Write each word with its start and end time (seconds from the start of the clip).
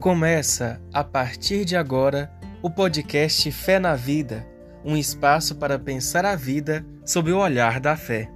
Começa, 0.00 0.80
a 0.94 1.04
partir 1.04 1.66
de 1.66 1.76
agora, 1.76 2.32
o 2.62 2.70
podcast 2.70 3.52
Fé 3.52 3.78
na 3.78 3.94
Vida 3.94 4.48
um 4.82 4.96
espaço 4.96 5.56
para 5.56 5.78
pensar 5.78 6.24
a 6.24 6.34
vida 6.34 6.86
sob 7.04 7.30
o 7.30 7.38
olhar 7.38 7.78
da 7.78 7.94
fé. 7.98 8.30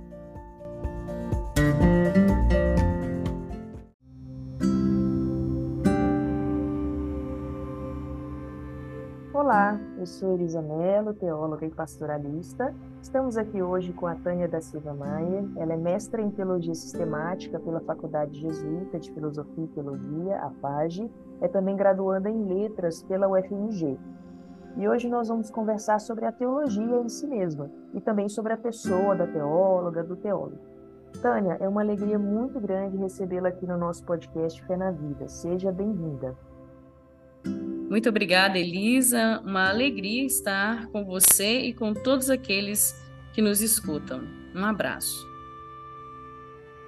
Eu 10.04 10.06
sou 10.06 10.38
teóloga 11.18 11.64
e 11.64 11.70
pastoralista. 11.70 12.74
Estamos 13.00 13.38
aqui 13.38 13.62
hoje 13.62 13.90
com 13.94 14.06
a 14.06 14.14
Tânia 14.14 14.46
da 14.46 14.60
Silva 14.60 14.92
Maia. 14.92 15.48
Ela 15.56 15.72
é 15.72 15.76
mestra 15.78 16.20
em 16.20 16.30
Teologia 16.30 16.74
Sistemática 16.74 17.58
pela 17.58 17.80
Faculdade 17.80 18.38
Jesuíta 18.38 18.98
de 18.98 19.10
Filosofia 19.12 19.64
e 19.64 19.68
Teologia, 19.68 20.40
a 20.42 20.50
FAGE. 20.60 21.10
É 21.40 21.48
também 21.48 21.74
graduanda 21.74 22.28
em 22.28 22.44
Letras 22.44 23.02
pela 23.02 23.28
UFMG. 23.28 23.98
E 24.76 24.86
hoje 24.86 25.08
nós 25.08 25.28
vamos 25.28 25.50
conversar 25.50 25.98
sobre 25.98 26.26
a 26.26 26.32
teologia 26.32 27.00
em 27.00 27.08
si 27.08 27.26
mesma 27.26 27.70
e 27.94 28.00
também 28.00 28.28
sobre 28.28 28.52
a 28.52 28.58
pessoa 28.58 29.16
da 29.16 29.26
teóloga, 29.26 30.04
do 30.04 30.16
teólogo. 30.16 30.60
Tânia, 31.22 31.56
é 31.60 31.66
uma 31.66 31.80
alegria 31.80 32.18
muito 32.18 32.60
grande 32.60 32.98
recebê-la 32.98 33.48
aqui 33.48 33.66
no 33.66 33.78
nosso 33.78 34.04
podcast 34.04 34.62
Fé 34.66 34.76
na 34.76 34.90
Vida. 34.90 35.28
Seja 35.28 35.72
bem-vinda. 35.72 36.36
Muito 37.94 38.08
obrigada, 38.08 38.58
Elisa. 38.58 39.40
Uma 39.44 39.70
alegria 39.70 40.26
estar 40.26 40.88
com 40.88 41.04
você 41.04 41.60
e 41.60 41.72
com 41.72 41.94
todos 41.94 42.28
aqueles 42.28 42.92
que 43.32 43.40
nos 43.40 43.60
escutam. 43.60 44.22
Um 44.52 44.64
abraço. 44.64 45.24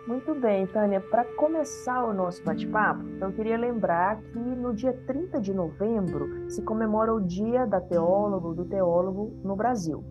Muito 0.05 0.35
bem, 0.35 0.67
Tânia. 0.67 1.01
Para 1.01 1.25
começar 1.25 2.05
o 2.05 2.13
nosso 2.13 2.43
bate-papo, 2.43 3.05
eu 3.21 3.33
queria 3.33 3.57
lembrar 3.57 4.21
que 4.21 4.37
no 4.37 4.75
dia 4.75 4.93
30 5.07 5.41
de 5.41 5.55
novembro 5.55 6.51
se 6.51 6.61
comemora 6.63 7.15
o 7.15 7.21
Dia 7.21 7.65
da 7.67 7.81
Teóloga, 7.81 8.53
do 8.53 8.65
Teólogo 8.65 9.33
no 9.45 9.55
Brasil. 9.55 10.05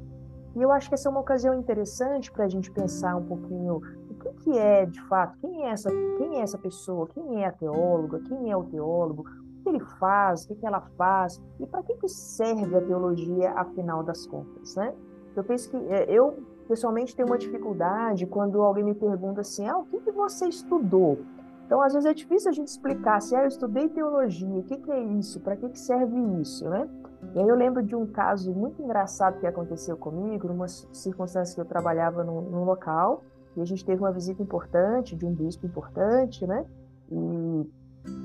E 0.55 0.61
eu 0.61 0.71
acho 0.71 0.87
que 0.87 0.95
essa 0.95 1.09
é 1.09 1.11
uma 1.11 1.19
ocasião 1.19 1.59
interessante 1.59 2.31
para 2.31 2.45
a 2.45 2.49
gente 2.49 2.71
pensar 2.71 3.17
um 3.17 3.25
pouquinho 3.25 3.81
o 4.09 4.33
que, 4.43 4.57
é, 4.57 4.85
de 4.85 5.01
fato, 5.09 5.37
quem 5.39 5.65
é, 5.65 5.71
essa, 5.71 5.89
quem 6.17 6.39
é 6.39 6.41
essa 6.41 6.57
pessoa, 6.57 7.05
quem 7.13 7.43
é 7.43 7.47
a 7.47 7.51
teóloga, 7.51 8.21
quem 8.21 8.49
é 8.49 8.55
o 8.55 8.63
teólogo, 8.63 9.25
que 9.65 9.69
ele 9.69 9.79
faz, 9.99 10.45
o 10.45 10.49
que, 10.49 10.55
que 10.55 10.65
ela 10.65 10.81
faz 10.95 11.41
e 11.59 11.65
para 11.65 11.81
que, 11.81 11.95
que 11.95 12.07
serve 12.07 12.75
a 12.77 12.81
teologia, 12.81 13.51
afinal 13.53 14.03
das 14.03 14.27
contas, 14.27 14.75
né? 14.75 14.93
Eu 15.35 15.43
penso 15.43 15.71
que 15.71 15.77
é, 15.91 16.05
eu 16.07 16.37
pessoalmente 16.67 17.15
tenho 17.15 17.27
uma 17.27 17.37
dificuldade 17.37 18.27
quando 18.27 18.61
alguém 18.61 18.83
me 18.83 18.93
pergunta 18.93 19.41
assim, 19.41 19.67
ah, 19.67 19.77
o 19.77 19.85
que, 19.85 19.99
que 19.99 20.11
você 20.11 20.47
estudou? 20.47 21.17
Então, 21.65 21.81
às 21.81 21.93
vezes 21.93 22.07
é 22.07 22.13
difícil 22.13 22.49
a 22.49 22.53
gente 22.53 22.67
explicar 22.67 23.19
se 23.19 23.35
assim, 23.35 23.41
ah, 23.41 23.45
eu 23.45 23.47
estudei 23.47 23.89
teologia, 23.89 24.59
o 24.59 24.63
que, 24.63 24.77
que 24.77 24.91
é 24.91 25.03
isso, 25.03 25.39
para 25.41 25.55
que, 25.55 25.67
que 25.67 25.79
serve 25.79 26.15
isso, 26.39 26.69
né? 26.69 26.87
E 27.33 27.39
aí 27.39 27.47
eu 27.47 27.55
lembro 27.55 27.81
de 27.81 27.95
um 27.95 28.05
caso 28.05 28.53
muito 28.53 28.81
engraçado 28.83 29.39
que 29.39 29.47
aconteceu 29.47 29.97
comigo, 29.97 30.47
numa 30.47 30.67
circunstância 30.67 31.55
que 31.55 31.61
eu 31.61 31.65
trabalhava 31.65 32.23
num, 32.23 32.39
num 32.41 32.63
local, 32.63 33.23
e 33.57 33.61
a 33.61 33.65
gente 33.65 33.83
teve 33.83 33.99
uma 33.99 34.11
visita 34.11 34.43
importante, 34.43 35.15
de 35.15 35.25
um 35.25 35.33
bispo 35.33 35.65
importante, 35.65 36.45
né? 36.45 36.65
E, 37.11 37.67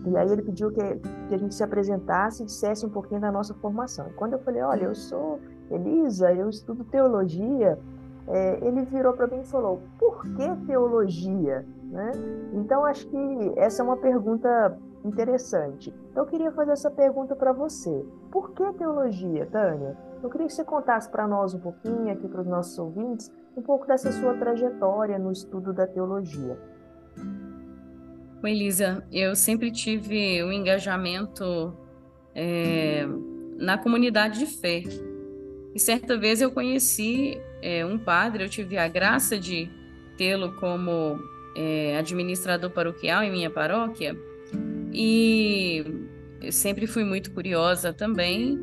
e 0.07 0.17
aí 0.17 0.31
ele 0.31 0.43
pediu 0.43 0.71
que, 0.71 0.81
que 1.29 1.35
a 1.35 1.39
gente 1.39 1.55
se 1.55 1.63
apresentasse 1.63 2.43
e 2.43 2.47
dissesse 2.47 2.87
um 2.87 2.91
pouquinho 2.91 3.21
da 3.21 3.31
nossa 3.31 3.55
formação. 3.55 4.09
E 4.09 4.13
quando 4.13 4.35
eu 4.35 4.39
falei, 4.39 4.63
olha, 4.63 4.85
eu 4.85 4.95
sou 4.95 5.39
Elisa, 5.71 6.33
eu 6.33 6.49
estudo 6.49 6.85
teologia, 6.85 7.79
é, 8.27 8.65
ele 8.65 8.83
virou 8.85 9.13
para 9.13 9.27
mim 9.27 9.41
e 9.41 9.45
falou: 9.45 9.81
por 9.99 10.23
que 10.23 10.67
teologia? 10.67 11.67
Né? 11.85 12.13
Então, 12.53 12.85
acho 12.85 13.07
que 13.09 13.53
essa 13.57 13.83
é 13.83 13.85
uma 13.85 13.97
pergunta 13.97 14.79
interessante. 15.05 15.93
Então, 16.11 16.25
eu 16.25 16.29
queria 16.29 16.53
fazer 16.53 16.73
essa 16.73 16.91
pergunta 16.91 17.35
para 17.35 17.53
você: 17.53 18.05
por 18.31 18.53
que 18.53 18.73
teologia, 18.75 19.47
Tânia? 19.47 19.97
Eu 20.23 20.29
queria 20.29 20.47
que 20.47 20.53
você 20.53 20.65
contasse 20.65 21.11
para 21.11 21.27
nós 21.27 21.55
um 21.55 21.61
pouquinho, 21.61 22.13
aqui 22.13 22.29
para 22.29 22.43
os 22.43 22.47
nossos 22.47 22.79
ouvintes, 22.79 23.33
um 23.57 23.63
pouco 23.63 23.87
dessa 23.87 24.13
sua 24.13 24.35
trajetória 24.35 25.19
no 25.19 25.33
estudo 25.33 25.73
da 25.73 25.87
teologia. 25.87 26.59
Oi, 28.43 28.53
Elisa, 28.53 29.05
eu 29.13 29.37
sempre 29.37 29.71
tive 29.71 30.43
um 30.43 30.51
engajamento 30.51 31.77
é, 32.35 33.07
na 33.59 33.77
comunidade 33.77 34.39
de 34.39 34.47
fé. 34.47 34.83
E 35.75 35.79
certa 35.79 36.17
vez 36.17 36.41
eu 36.41 36.51
conheci 36.51 37.39
é, 37.61 37.85
um 37.85 37.99
padre, 37.99 38.43
eu 38.43 38.49
tive 38.49 38.79
a 38.79 38.89
graça 38.89 39.39
de 39.39 39.69
tê-lo 40.17 40.55
como 40.55 41.19
é, 41.55 41.99
administrador 41.99 42.71
paroquial 42.71 43.23
em 43.23 43.31
minha 43.31 43.51
paróquia, 43.51 44.17
e 44.91 45.85
eu 46.41 46.51
sempre 46.51 46.87
fui 46.87 47.05
muito 47.05 47.33
curiosa 47.33 47.93
também. 47.93 48.59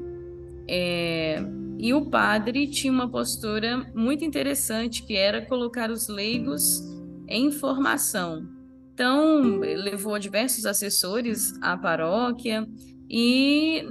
É, 0.68 1.38
e 1.78 1.94
o 1.94 2.04
padre 2.10 2.66
tinha 2.66 2.92
uma 2.92 3.08
postura 3.08 3.86
muito 3.94 4.26
interessante, 4.26 5.04
que 5.04 5.16
era 5.16 5.46
colocar 5.46 5.92
os 5.92 6.08
leigos 6.08 6.82
em 7.28 7.52
formação. 7.52 8.57
Então, 8.98 9.60
levou 9.60 10.18
diversos 10.18 10.66
assessores 10.66 11.54
à 11.62 11.78
paróquia 11.78 12.68
e 13.08 13.86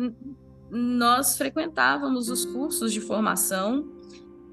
nós 0.69 1.39
frequentávamos 1.39 2.28
os 2.28 2.44
cursos 2.44 2.93
de 2.93 3.00
formação 3.00 3.89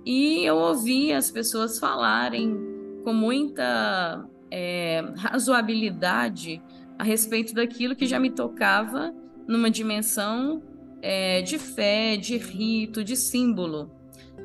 e 0.06 0.46
eu 0.46 0.58
ouvia 0.58 1.18
as 1.18 1.32
pessoas 1.32 1.80
falarem 1.80 2.56
com 3.04 3.12
muita 3.12 4.30
é, 4.52 5.04
razoabilidade 5.16 6.62
a 7.00 7.04
respeito 7.04 7.56
daquilo 7.56 7.96
que 7.96 8.06
já 8.06 8.20
me 8.20 8.30
tocava 8.30 9.12
numa 9.48 9.72
dimensão 9.72 10.62
é, 11.02 11.42
de 11.42 11.58
fé, 11.58 12.16
de 12.16 12.38
rito, 12.38 13.04
de 13.04 13.16
símbolo. 13.16 13.90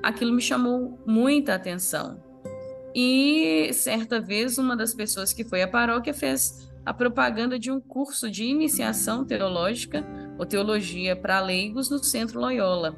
Aquilo 0.03 0.33
me 0.33 0.41
chamou 0.41 0.99
muita 1.07 1.55
atenção. 1.55 2.28
E 2.95 3.71
certa 3.73 4.21
vez, 4.21 4.59
uma 4.59 4.77
das 4.77 4.95
pessoas 4.95 5.33
que 5.33 5.45
foi 5.45 5.63
à 5.63 5.69
paróquia 5.69 6.15
fez 6.15 6.69
a 6.85 6.95
propaganda 6.95 7.59
de 7.59 7.71
um 7.71 7.81
curso 7.81 8.31
de 8.31 8.45
iniciação 8.45 9.25
teológica 9.25 10.07
ou 10.39 10.47
teologia 10.47 11.15
para 11.15 11.41
leigos 11.41 11.91
no 11.91 12.03
Centro 12.03 12.41
Loyola. 12.41 12.97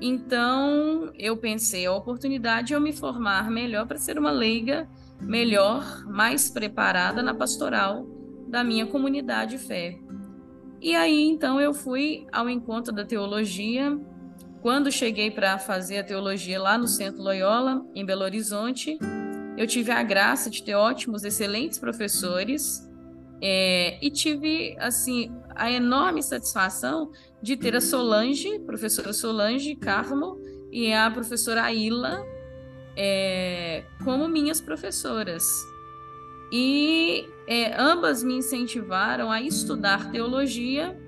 Então, 0.00 1.10
eu 1.18 1.36
pensei, 1.36 1.86
a 1.86 1.92
oportunidade 1.92 2.68
de 2.68 2.74
eu 2.74 2.80
me 2.80 2.92
formar 2.92 3.50
melhor 3.50 3.86
para 3.86 3.98
ser 3.98 4.18
uma 4.18 4.30
leiga 4.30 4.88
melhor, 5.20 6.04
mais 6.06 6.50
preparada 6.50 7.22
na 7.22 7.34
pastoral 7.34 8.06
da 8.48 8.62
minha 8.62 8.86
comunidade 8.86 9.58
fé. 9.58 9.98
E 10.80 10.94
aí, 10.94 11.24
então, 11.24 11.60
eu 11.60 11.72
fui 11.72 12.26
ao 12.30 12.48
encontro 12.48 12.92
da 12.92 13.04
teologia. 13.04 13.98
Quando 14.64 14.90
cheguei 14.90 15.30
para 15.30 15.58
fazer 15.58 15.98
a 15.98 16.02
teologia 16.02 16.58
lá 16.58 16.78
no 16.78 16.88
Centro 16.88 17.22
Loyola, 17.22 17.84
em 17.94 18.02
Belo 18.02 18.22
Horizonte, 18.22 18.98
eu 19.58 19.66
tive 19.66 19.92
a 19.92 20.02
graça 20.02 20.48
de 20.48 20.62
ter 20.62 20.74
ótimos, 20.74 21.22
excelentes 21.22 21.78
professores 21.78 22.82
é, 23.42 23.98
e 24.00 24.10
tive, 24.10 24.74
assim, 24.78 25.30
a 25.54 25.70
enorme 25.70 26.22
satisfação 26.22 27.12
de 27.42 27.58
ter 27.58 27.76
a 27.76 27.80
Solange, 27.82 28.58
professora 28.60 29.12
Solange 29.12 29.76
Carmo, 29.76 30.40
e 30.72 30.90
a 30.94 31.10
professora 31.10 31.64
Aila 31.64 32.24
é, 32.96 33.84
como 34.02 34.26
minhas 34.26 34.62
professoras. 34.62 35.44
E 36.50 37.28
é, 37.46 37.78
ambas 37.78 38.22
me 38.22 38.38
incentivaram 38.38 39.30
a 39.30 39.42
estudar 39.42 40.10
teologia, 40.10 40.98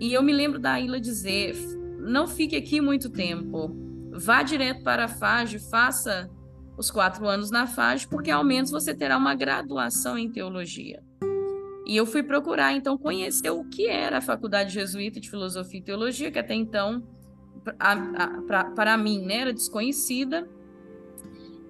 e 0.00 0.12
eu 0.12 0.20
me 0.20 0.32
lembro 0.32 0.58
da 0.58 0.72
Aila 0.72 0.98
dizer: 0.98 1.54
não 2.02 2.26
fique 2.26 2.56
aqui 2.56 2.80
muito 2.80 3.08
tempo, 3.08 3.74
vá 4.12 4.42
direto 4.42 4.82
para 4.82 5.04
a 5.04 5.08
FAGE, 5.08 5.58
faça 5.58 6.28
os 6.76 6.90
quatro 6.90 7.26
anos 7.26 7.50
na 7.50 7.66
FAGE, 7.66 8.08
porque 8.08 8.30
ao 8.30 8.44
menos 8.44 8.70
você 8.70 8.94
terá 8.94 9.16
uma 9.16 9.34
graduação 9.34 10.18
em 10.18 10.30
teologia. 10.30 11.02
E 11.86 11.96
eu 11.96 12.06
fui 12.06 12.22
procurar, 12.22 12.72
então, 12.72 12.96
conhecer 12.96 13.50
o 13.50 13.64
que 13.64 13.86
era 13.88 14.18
a 14.18 14.20
Faculdade 14.20 14.72
Jesuíta 14.72 15.20
de 15.20 15.28
Filosofia 15.28 15.80
e 15.80 15.82
Teologia, 15.82 16.30
que 16.30 16.38
até 16.38 16.54
então, 16.54 17.02
para 18.76 18.96
mim, 18.96 19.24
né, 19.24 19.38
era 19.38 19.52
desconhecida. 19.52 20.48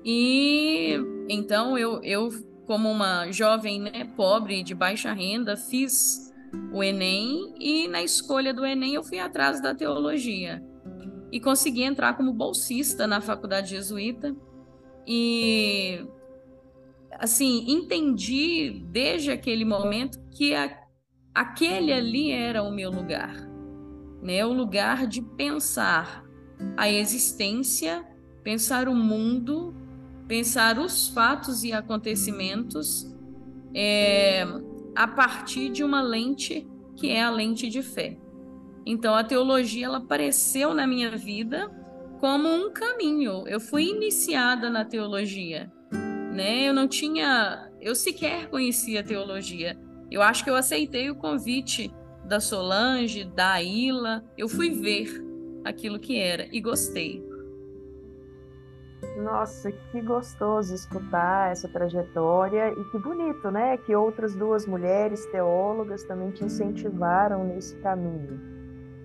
E 0.05 0.97
então 1.29 1.79
eu, 1.79 2.03
eu, 2.03 2.29
como 2.67 2.91
uma 2.91 3.31
jovem 3.31 3.81
né, 3.81 4.11
pobre, 4.17 4.63
de 4.63 4.75
baixa 4.75 5.13
renda, 5.13 5.57
fiz 5.57 6.32
o 6.73 6.83
Enem 6.83 7.55
e 7.59 7.89
na 7.89 8.03
escolha 8.03 8.53
do 8.53 8.65
Enem 8.65 8.95
eu 8.95 9.03
fui 9.03 9.19
atrás 9.19 9.61
da 9.61 9.75
teologia. 9.75 10.63
E 11.31 11.41
consegui 11.41 11.83
entrar 11.83 12.17
como 12.17 12.33
bolsista 12.33 13.07
na 13.07 13.21
Faculdade 13.21 13.71
Jesuíta. 13.71 14.35
E 15.07 16.07
assim, 17.19 17.65
entendi 17.69 18.83
desde 18.91 19.31
aquele 19.31 19.65
momento 19.65 20.21
que 20.31 20.55
a, 20.55 20.79
aquele 21.35 21.93
ali 21.93 22.31
era 22.31 22.63
o 22.63 22.71
meu 22.71 22.91
lugar, 22.91 23.35
né? 24.23 24.45
O 24.45 24.53
lugar 24.53 25.07
de 25.07 25.23
pensar 25.23 26.25
a 26.77 26.89
existência, 26.91 28.05
pensar 28.43 28.89
o 28.89 28.95
mundo, 28.95 29.75
pensar 30.29 30.79
os 30.79 31.09
fatos 31.09 31.65
e 31.65 31.73
acontecimentos 31.73 33.11
é, 33.75 34.45
a 34.95 35.07
partir 35.07 35.71
de 35.71 35.83
uma 35.83 36.03
lente 36.03 36.67
que 36.97 37.11
é 37.11 37.23
a 37.23 37.31
lente 37.31 37.69
de 37.69 37.83
fé. 37.83 38.19
Então 38.85 39.15
a 39.15 39.25
teologia 39.25 39.87
ela 39.87 39.99
apareceu 39.99 40.75
na 40.75 40.87
minha 40.87 41.17
vida 41.17 41.71
como 42.21 42.49
um 42.49 42.71
caminho. 42.73 43.45
Eu 43.47 43.61
fui 43.61 43.85
iniciada 43.85 44.69
na 44.69 44.85
teologia, 44.85 45.73
né? 46.33 46.69
Eu 46.69 46.75
não 46.75 46.87
tinha, 46.87 47.71
eu 47.81 47.95
sequer 47.95 48.49
conhecia 48.49 49.01
a 49.01 49.05
teologia. 49.05 49.79
Eu 50.11 50.21
acho 50.23 50.45
que 50.45 50.51
eu 50.51 50.57
aceitei 50.57 51.11
o 51.11 51.17
convite 51.17 51.93
da 52.25 52.39
Solange, 52.39 53.25
da 53.25 53.63
Ila. 53.63 54.25
Eu 54.37 54.49
fui 54.49 54.71
ver 54.71 55.09
aquilo 55.65 55.99
que 55.99 56.19
era 56.19 56.49
e 56.53 56.61
gostei. 56.61 57.25
Nossa, 59.17 59.71
que 59.71 60.01
gostoso 60.01 60.75
escutar 60.75 61.53
essa 61.53 61.69
trajetória 61.69 62.73
e 62.73 62.85
que 62.91 62.99
bonito, 62.99 63.51
né? 63.51 63.77
Que 63.77 63.95
outras 63.95 64.35
duas 64.35 64.67
mulheres 64.67 65.27
teólogas 65.27 66.05
também 66.05 66.31
te 66.31 66.45
incentivaram 66.45 67.45
nesse 67.45 67.77
caminho. 67.77 68.41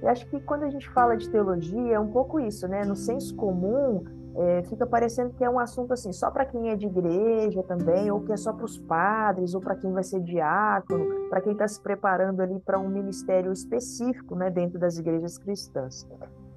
Eu 0.02 0.10
acho 0.10 0.28
que 0.28 0.40
quando 0.42 0.64
a 0.64 0.70
gente 0.70 0.88
fala 0.90 1.18
de 1.18 1.30
teologia 1.30 1.96
é 1.96 2.00
um 2.00 2.12
pouco 2.12 2.40
isso, 2.40 2.68
né? 2.68 2.86
No 2.86 2.96
senso 2.96 3.36
comum 3.36 4.04
é, 4.36 4.62
fica 4.64 4.86
parecendo 4.86 5.34
que 5.34 5.44
é 5.44 5.50
um 5.50 5.58
assunto 5.58 5.94
assim 5.94 6.14
só 6.14 6.30
para 6.30 6.46
quem 6.46 6.70
é 6.70 6.76
de 6.76 6.86
igreja 6.86 7.64
também, 7.64 8.12
ou 8.12 8.22
que 8.22 8.32
é 8.32 8.38
só 8.38 8.54
para 8.54 8.66
os 8.66 8.78
padres, 8.78 9.56
ou 9.56 9.62
para 9.62 9.76
quem 9.76 9.92
vai 9.92 10.04
ser 10.04 10.22
diácono, 10.22 11.28
para 11.28 11.42
quem 11.42 11.54
está 11.54 11.68
se 11.68 11.82
preparando 11.82 12.42
ali 12.42 12.60
para 12.60 12.78
um 12.78 12.88
ministério 12.88 13.52
específico, 13.52 14.36
né? 14.36 14.52
Dentro 14.52 14.78
das 14.78 15.00
igrejas 15.00 15.40
cristãs. 15.40 16.08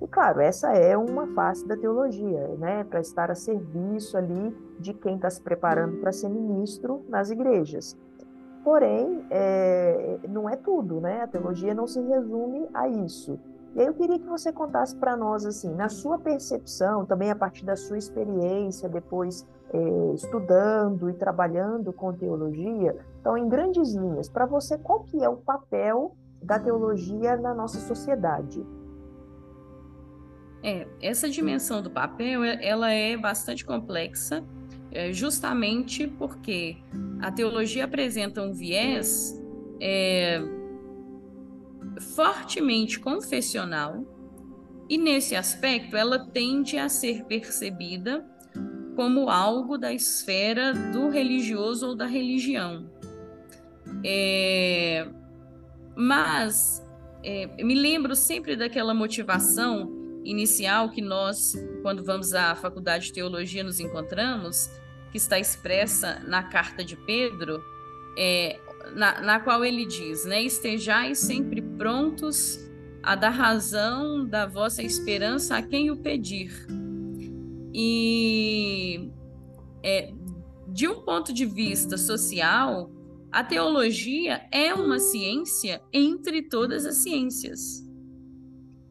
E 0.00 0.06
claro, 0.06 0.40
essa 0.40 0.72
é 0.72 0.96
uma 0.96 1.26
face 1.34 1.66
da 1.66 1.76
teologia, 1.76 2.48
né, 2.58 2.84
para 2.84 3.00
estar 3.00 3.30
a 3.30 3.34
serviço 3.34 4.16
ali 4.16 4.56
de 4.78 4.94
quem 4.94 5.16
está 5.16 5.28
se 5.28 5.40
preparando 5.40 5.98
para 5.98 6.10
ser 6.10 6.28
ministro 6.28 7.04
nas 7.08 7.30
igrejas. 7.30 7.96
Porém, 8.64 9.24
é, 9.30 10.18
não 10.28 10.48
é 10.48 10.56
tudo, 10.56 11.00
né? 11.00 11.22
A 11.22 11.26
teologia 11.26 11.74
não 11.74 11.86
se 11.86 12.00
resume 12.00 12.68
a 12.74 12.86
isso. 12.88 13.38
E 13.74 13.80
aí 13.80 13.86
eu 13.86 13.94
queria 13.94 14.18
que 14.18 14.26
você 14.26 14.52
contasse 14.52 14.94
para 14.96 15.16
nós, 15.16 15.46
assim, 15.46 15.72
na 15.74 15.88
sua 15.88 16.18
percepção, 16.18 17.06
também 17.06 17.30
a 17.30 17.36
partir 17.36 17.64
da 17.64 17.76
sua 17.76 17.96
experiência, 17.96 18.88
depois 18.88 19.46
é, 19.72 20.14
estudando 20.14 21.08
e 21.08 21.14
trabalhando 21.14 21.92
com 21.92 22.12
teologia, 22.12 22.96
então, 23.20 23.36
em 23.36 23.48
grandes 23.48 23.94
linhas, 23.94 24.28
para 24.28 24.44
você, 24.44 24.76
qual 24.76 25.04
que 25.04 25.22
é 25.22 25.28
o 25.28 25.36
papel 25.36 26.16
da 26.42 26.58
teologia 26.58 27.36
na 27.36 27.54
nossa 27.54 27.78
sociedade? 27.78 28.66
É, 30.62 30.86
essa 31.00 31.28
dimensão 31.28 31.80
do 31.80 31.90
papel, 31.90 32.44
ela 32.44 32.90
é 32.90 33.16
bastante 33.16 33.64
complexa, 33.64 34.44
é, 34.92 35.12
justamente 35.12 36.06
porque 36.06 36.76
a 37.20 37.30
teologia 37.30 37.84
apresenta 37.84 38.42
um 38.42 38.52
viés 38.52 39.40
é, 39.80 40.40
fortemente 42.14 42.98
confessional 42.98 44.04
e 44.88 44.98
nesse 44.98 45.36
aspecto 45.36 45.96
ela 45.96 46.18
tende 46.18 46.76
a 46.76 46.88
ser 46.88 47.24
percebida 47.24 48.26
como 48.96 49.30
algo 49.30 49.78
da 49.78 49.92
esfera 49.92 50.74
do 50.74 51.08
religioso 51.08 51.88
ou 51.88 51.94
da 51.94 52.06
religião. 52.06 52.90
É, 54.04 55.08
mas 55.96 56.84
é, 57.22 57.46
me 57.62 57.74
lembro 57.74 58.14
sempre 58.16 58.56
daquela 58.56 58.92
motivação 58.92 59.99
inicial 60.24 60.90
que 60.90 61.00
nós, 61.00 61.54
quando 61.82 62.04
vamos 62.04 62.34
à 62.34 62.54
faculdade 62.54 63.06
de 63.06 63.12
teologia, 63.12 63.64
nos 63.64 63.80
encontramos, 63.80 64.70
que 65.10 65.18
está 65.18 65.38
expressa 65.38 66.20
na 66.26 66.42
carta 66.42 66.84
de 66.84 66.96
Pedro, 66.96 67.62
é, 68.16 68.58
na, 68.94 69.20
na 69.20 69.40
qual 69.40 69.64
ele 69.64 69.86
diz, 69.86 70.24
né, 70.24 70.42
estejais 70.42 71.18
sempre 71.18 71.62
prontos 71.62 72.58
a 73.02 73.14
dar 73.14 73.30
razão 73.30 74.26
da 74.26 74.46
vossa 74.46 74.82
esperança 74.82 75.56
a 75.56 75.62
quem 75.62 75.90
o 75.90 75.96
pedir. 75.96 76.66
E 77.72 79.10
é, 79.82 80.12
de 80.68 80.86
um 80.86 81.00
ponto 81.00 81.32
de 81.32 81.46
vista 81.46 81.96
social, 81.96 82.90
a 83.32 83.44
teologia 83.44 84.42
é 84.52 84.74
uma 84.74 84.98
ciência 84.98 85.80
entre 85.92 86.42
todas 86.42 86.84
as 86.84 86.96
ciências. 86.96 87.88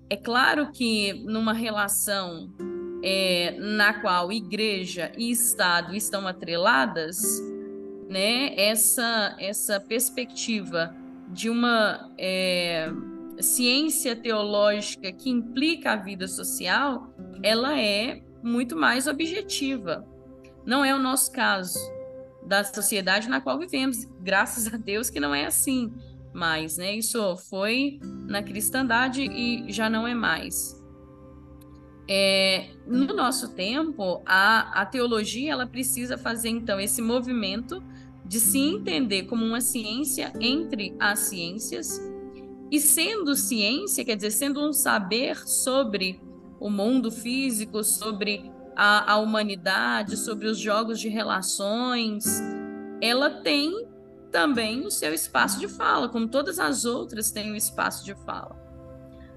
É 0.09 0.17
claro 0.17 0.71
que 0.71 1.13
numa 1.25 1.53
relação 1.53 2.49
é, 3.03 3.55
na 3.59 3.93
qual 3.93 4.31
igreja 4.31 5.11
e 5.17 5.29
Estado 5.29 5.95
estão 5.95 6.27
atreladas, 6.27 7.21
né, 8.09 8.55
essa, 8.59 9.35
essa 9.39 9.79
perspectiva 9.79 10.95
de 11.29 11.49
uma 11.49 12.11
é, 12.17 12.91
ciência 13.39 14.15
teológica 14.15 15.11
que 15.11 15.29
implica 15.29 15.91
a 15.91 15.95
vida 15.95 16.27
social, 16.27 17.13
ela 17.43 17.79
é 17.79 18.21
muito 18.41 18.75
mais 18.75 19.05
objetiva. 19.05 20.05
Não 20.65 20.83
é 20.83 20.93
o 20.93 20.99
nosso 20.99 21.31
caso 21.31 21.77
da 22.45 22.63
sociedade 22.63 23.29
na 23.29 23.39
qual 23.39 23.59
vivemos, 23.59 24.05
graças 24.21 24.73
a 24.73 24.77
Deus 24.77 25.09
que 25.09 25.19
não 25.19 25.35
é 25.35 25.45
assim 25.45 25.93
mais, 26.33 26.77
né? 26.77 26.95
Isso 26.95 27.35
foi 27.37 27.99
na 28.27 28.43
cristandade 28.43 29.23
e 29.23 29.71
já 29.71 29.89
não 29.89 30.07
é 30.07 30.13
mais. 30.13 30.79
É, 32.07 32.69
no 32.87 33.13
nosso 33.13 33.49
tempo, 33.53 34.21
a, 34.25 34.81
a 34.81 34.85
teologia 34.85 35.51
ela 35.51 35.67
precisa 35.67 36.17
fazer 36.17 36.49
então 36.49 36.79
esse 36.79 37.01
movimento 37.01 37.83
de 38.25 38.39
se 38.39 38.59
entender 38.59 39.23
como 39.23 39.45
uma 39.45 39.61
ciência 39.61 40.33
entre 40.39 40.95
as 40.99 41.19
ciências 41.19 41.99
e 42.71 42.79
sendo 42.79 43.35
ciência, 43.35 44.05
quer 44.05 44.15
dizer, 44.15 44.31
sendo 44.31 44.63
um 44.63 44.71
saber 44.71 45.47
sobre 45.47 46.21
o 46.59 46.69
mundo 46.69 47.11
físico, 47.11 47.83
sobre 47.83 48.51
a, 48.75 49.13
a 49.13 49.17
humanidade, 49.17 50.17
sobre 50.17 50.47
os 50.47 50.57
jogos 50.57 50.99
de 50.99 51.09
relações, 51.09 52.25
ela 53.01 53.29
tem 53.29 53.88
também 54.31 54.85
o 54.85 54.91
seu 54.91 55.13
espaço 55.13 55.59
de 55.59 55.67
fala, 55.67 56.09
como 56.09 56.27
todas 56.27 56.59
as 56.59 56.85
outras 56.85 57.31
têm 57.31 57.51
um 57.51 57.55
espaço 57.55 58.05
de 58.05 58.13
fala. 58.25 58.57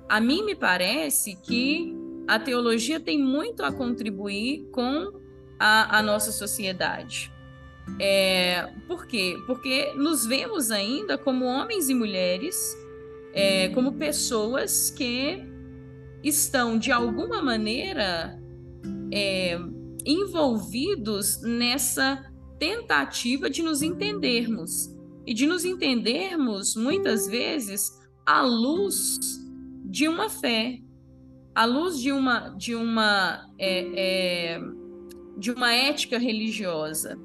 A 0.09 0.21
mim 0.21 0.44
me 0.44 0.55
parece 0.55 1.37
que 1.37 1.94
a 2.29 2.39
teologia 2.39 3.00
tem 3.00 3.19
muito 3.19 3.65
a 3.65 3.73
contribuir 3.73 4.69
com 4.71 5.12
a, 5.59 5.99
a 5.99 6.03
nossa 6.03 6.31
sociedade. 6.31 7.33
É, 7.99 8.69
por 8.87 9.06
quê? 9.06 9.37
Porque 9.47 9.93
nos 9.94 10.25
vemos 10.27 10.71
ainda 10.71 11.19
como 11.19 11.45
homens 11.45 11.88
e 11.88 11.95
mulheres, 11.95 12.76
é, 13.33 13.69
como 13.71 13.95
pessoas 13.95 14.90
que 14.90 15.43
estão, 16.23 16.78
de 16.78 16.93
alguma 16.93 17.43
maneira, 17.43 18.38
é, 19.12 19.59
envolvidos 20.07 21.40
nessa 21.43 22.32
tentativa 22.62 23.50
de 23.50 23.61
nos 23.61 23.83
entendermos 23.83 24.95
e 25.26 25.35
de 25.35 25.47
nos 25.47 25.64
entendermos 25.64 26.76
muitas 26.76 27.26
vezes 27.26 27.90
à 28.25 28.40
luz 28.42 29.19
de 29.85 30.07
uma 30.07 30.28
fé, 30.28 30.78
à 31.57 31.64
luz 31.64 31.99
de 31.99 32.12
uma 32.12 32.50
de 32.50 32.76
uma 32.76 33.50
é, 33.59 34.54
é, 34.54 34.61
de 35.37 35.50
uma 35.50 35.73
ética 35.73 36.19
religiosa. 36.19 37.19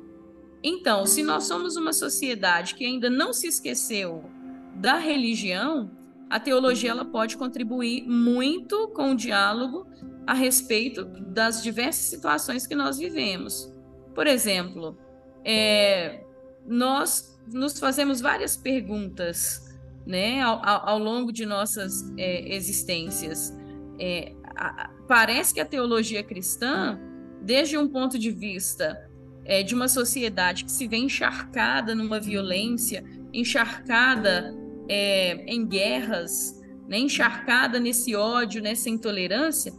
Então, 0.64 1.06
se 1.06 1.22
nós 1.22 1.44
somos 1.44 1.76
uma 1.76 1.94
sociedade 1.94 2.74
que 2.74 2.84
ainda 2.84 3.08
não 3.08 3.32
se 3.32 3.46
esqueceu 3.46 4.26
da 4.74 4.98
religião, 4.98 5.92
a 6.32 6.40
teologia 6.40 6.90
ela 6.90 7.06
pode 7.06 7.38
contribuir 7.38 8.08
muito 8.08 8.88
com 8.88 9.12
o 9.12 9.16
diálogo 9.16 9.86
a 10.26 10.34
respeito 10.34 11.06
das 11.06 11.62
diversas 11.62 12.06
situações 12.06 12.66
que 12.66 12.74
nós 12.74 12.98
vivemos. 12.98 13.72
Por 14.16 14.26
exemplo, 14.26 14.98
é, 15.44 16.24
nós 16.66 17.40
nos 17.48 17.80
fazemos 17.80 18.20
várias 18.20 18.58
perguntas 18.58 19.68
né, 20.06 20.42
ao, 20.42 20.62
ao 20.64 21.00
longo 21.00 21.32
de 21.32 21.46
nossas 21.46 22.14
é, 22.18 22.54
existências. 22.56 23.54
É, 24.00 24.34
a, 24.56 24.90
parece 25.08 25.54
que 25.54 25.60
a 25.60 25.66
teologia 25.66 26.24
cristã, 26.24 27.00
desde 27.42 27.78
um 27.78 27.88
ponto 27.88 28.18
de 28.18 28.32
vista 28.32 29.10
é, 29.46 29.64
de 29.64 29.74
uma 29.76 29.88
sociedade 29.88 30.66
que 30.66 30.72
se 30.72 30.88
vê 30.88 30.98
encharcada 30.98 31.96
numa 31.96 32.20
violência, 32.20 33.04
encharcada 33.34 34.54
é, 34.90 35.46
em 35.46 35.66
guerras, 35.66 36.62
né, 36.88 37.00
encharcada 37.00 37.80
nesse 37.80 38.16
ódio, 38.16 38.62
nessa 38.62 38.90
intolerância, 38.90 39.74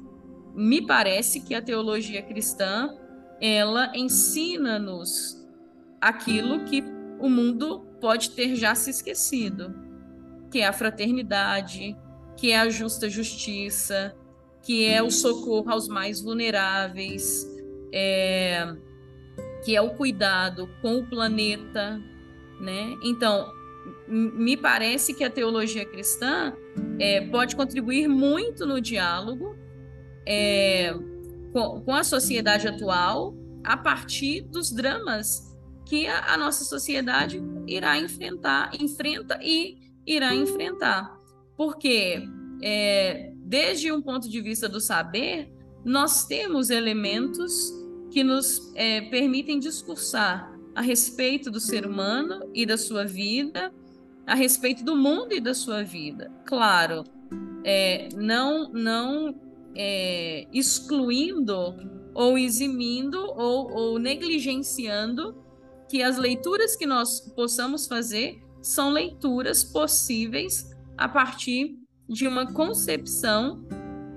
me 0.55 0.87
parece 0.87 1.41
que 1.41 1.55
a 1.55 1.63
teologia 1.63 2.23
cristã 2.23 2.95
ela 3.41 3.93
ensina-nos 3.95 5.38
aquilo 6.01 6.65
que 6.65 6.83
o 7.19 7.29
mundo 7.29 7.81
pode 8.01 8.31
ter 8.31 8.55
já 8.55 8.75
se 8.75 8.91
esquecido, 8.91 9.75
que 10.51 10.61
é 10.61 10.67
a 10.67 10.73
fraternidade, 10.73 11.97
que 12.37 12.53
é 12.53 12.59
a 12.59 12.69
justa 12.69 13.09
justiça, 13.09 14.17
que 14.63 14.87
é 14.87 15.03
o 15.03 15.11
socorro 15.11 15.71
aos 15.71 15.89
mais 15.89 16.21
vulneráveis, 16.21 17.47
é, 17.93 18.75
que 19.65 19.75
é 19.75 19.81
o 19.81 19.91
cuidado 19.91 20.69
com 20.81 20.99
o 20.99 21.07
planeta, 21.07 22.01
né? 22.61 22.97
Então, 23.03 23.51
me 24.07 24.57
parece 24.57 25.15
que 25.15 25.25
a 25.25 25.31
teologia 25.31 25.85
cristã 25.85 26.53
é, 26.99 27.21
pode 27.29 27.57
contribuir 27.57 28.09
muito 28.09 28.67
no 28.67 28.81
diálogo 28.81 29.57
é, 30.27 30.93
com, 31.53 31.81
com, 31.81 31.95
a 31.95 32.05
sociedade 32.05 32.69
atual 32.69 33.35
a 33.65 33.77
partir 33.77 34.43
dos 34.43 34.71
dramas 34.71 35.48
que 35.89 36.07
a, 36.07 36.35
a 36.35 36.37
nossa 36.37 36.65
sociedade 36.65 37.43
irá 37.67 37.99
enfrentar, 37.99 38.71
enfrenta 38.79 39.41
e 39.43 39.79
irá 40.07 40.35
enfrentar. 40.35 41.19
Porque, 41.57 42.23
é, 42.63 43.33
desde 43.37 43.91
um 43.91 44.03
ponto 44.03 44.29
de 44.29 44.41
vista 44.43 44.69
do 44.69 44.81
saber, 44.81 45.51
nós 45.83 46.27
temos 46.27 46.69
elementos 46.69 47.73
que 48.11 48.23
nos 48.23 48.71
é, 48.75 49.01
permitem 49.03 49.59
discursar 49.59 50.55
a 50.75 50.83
respeito 50.83 51.51
do 51.51 51.59
ser 51.59 51.87
humano 51.87 52.51
e 52.55 52.67
da 52.67 52.77
sua 52.77 53.05
vida, 53.05 53.73
a 54.27 54.35
respeito 54.35 54.85
do 54.85 54.95
mundo 54.95 55.33
e 55.33 55.41
da 55.41 55.55
sua 55.55 55.83
vida. 55.83 56.31
Claro, 56.45 57.03
é, 57.65 58.11
não, 58.15 58.71
não 58.73 59.35
é, 59.75 60.47
excluindo 60.53 61.75
ou 62.15 62.37
eximindo 62.37 63.19
ou, 63.19 63.73
ou 63.73 63.99
negligenciando 63.99 65.48
que 65.89 66.03
as 66.03 66.17
leituras 66.17 66.77
que 66.77 66.87
nós 66.87 67.21
possamos 67.35 67.87
fazer 67.87 68.43
são 68.61 68.91
leituras 68.91 69.65
possíveis 69.65 70.71
a 70.97 71.09
partir 71.09 71.79
de 72.09 72.27
uma 72.27 72.53
concepção 72.53 73.65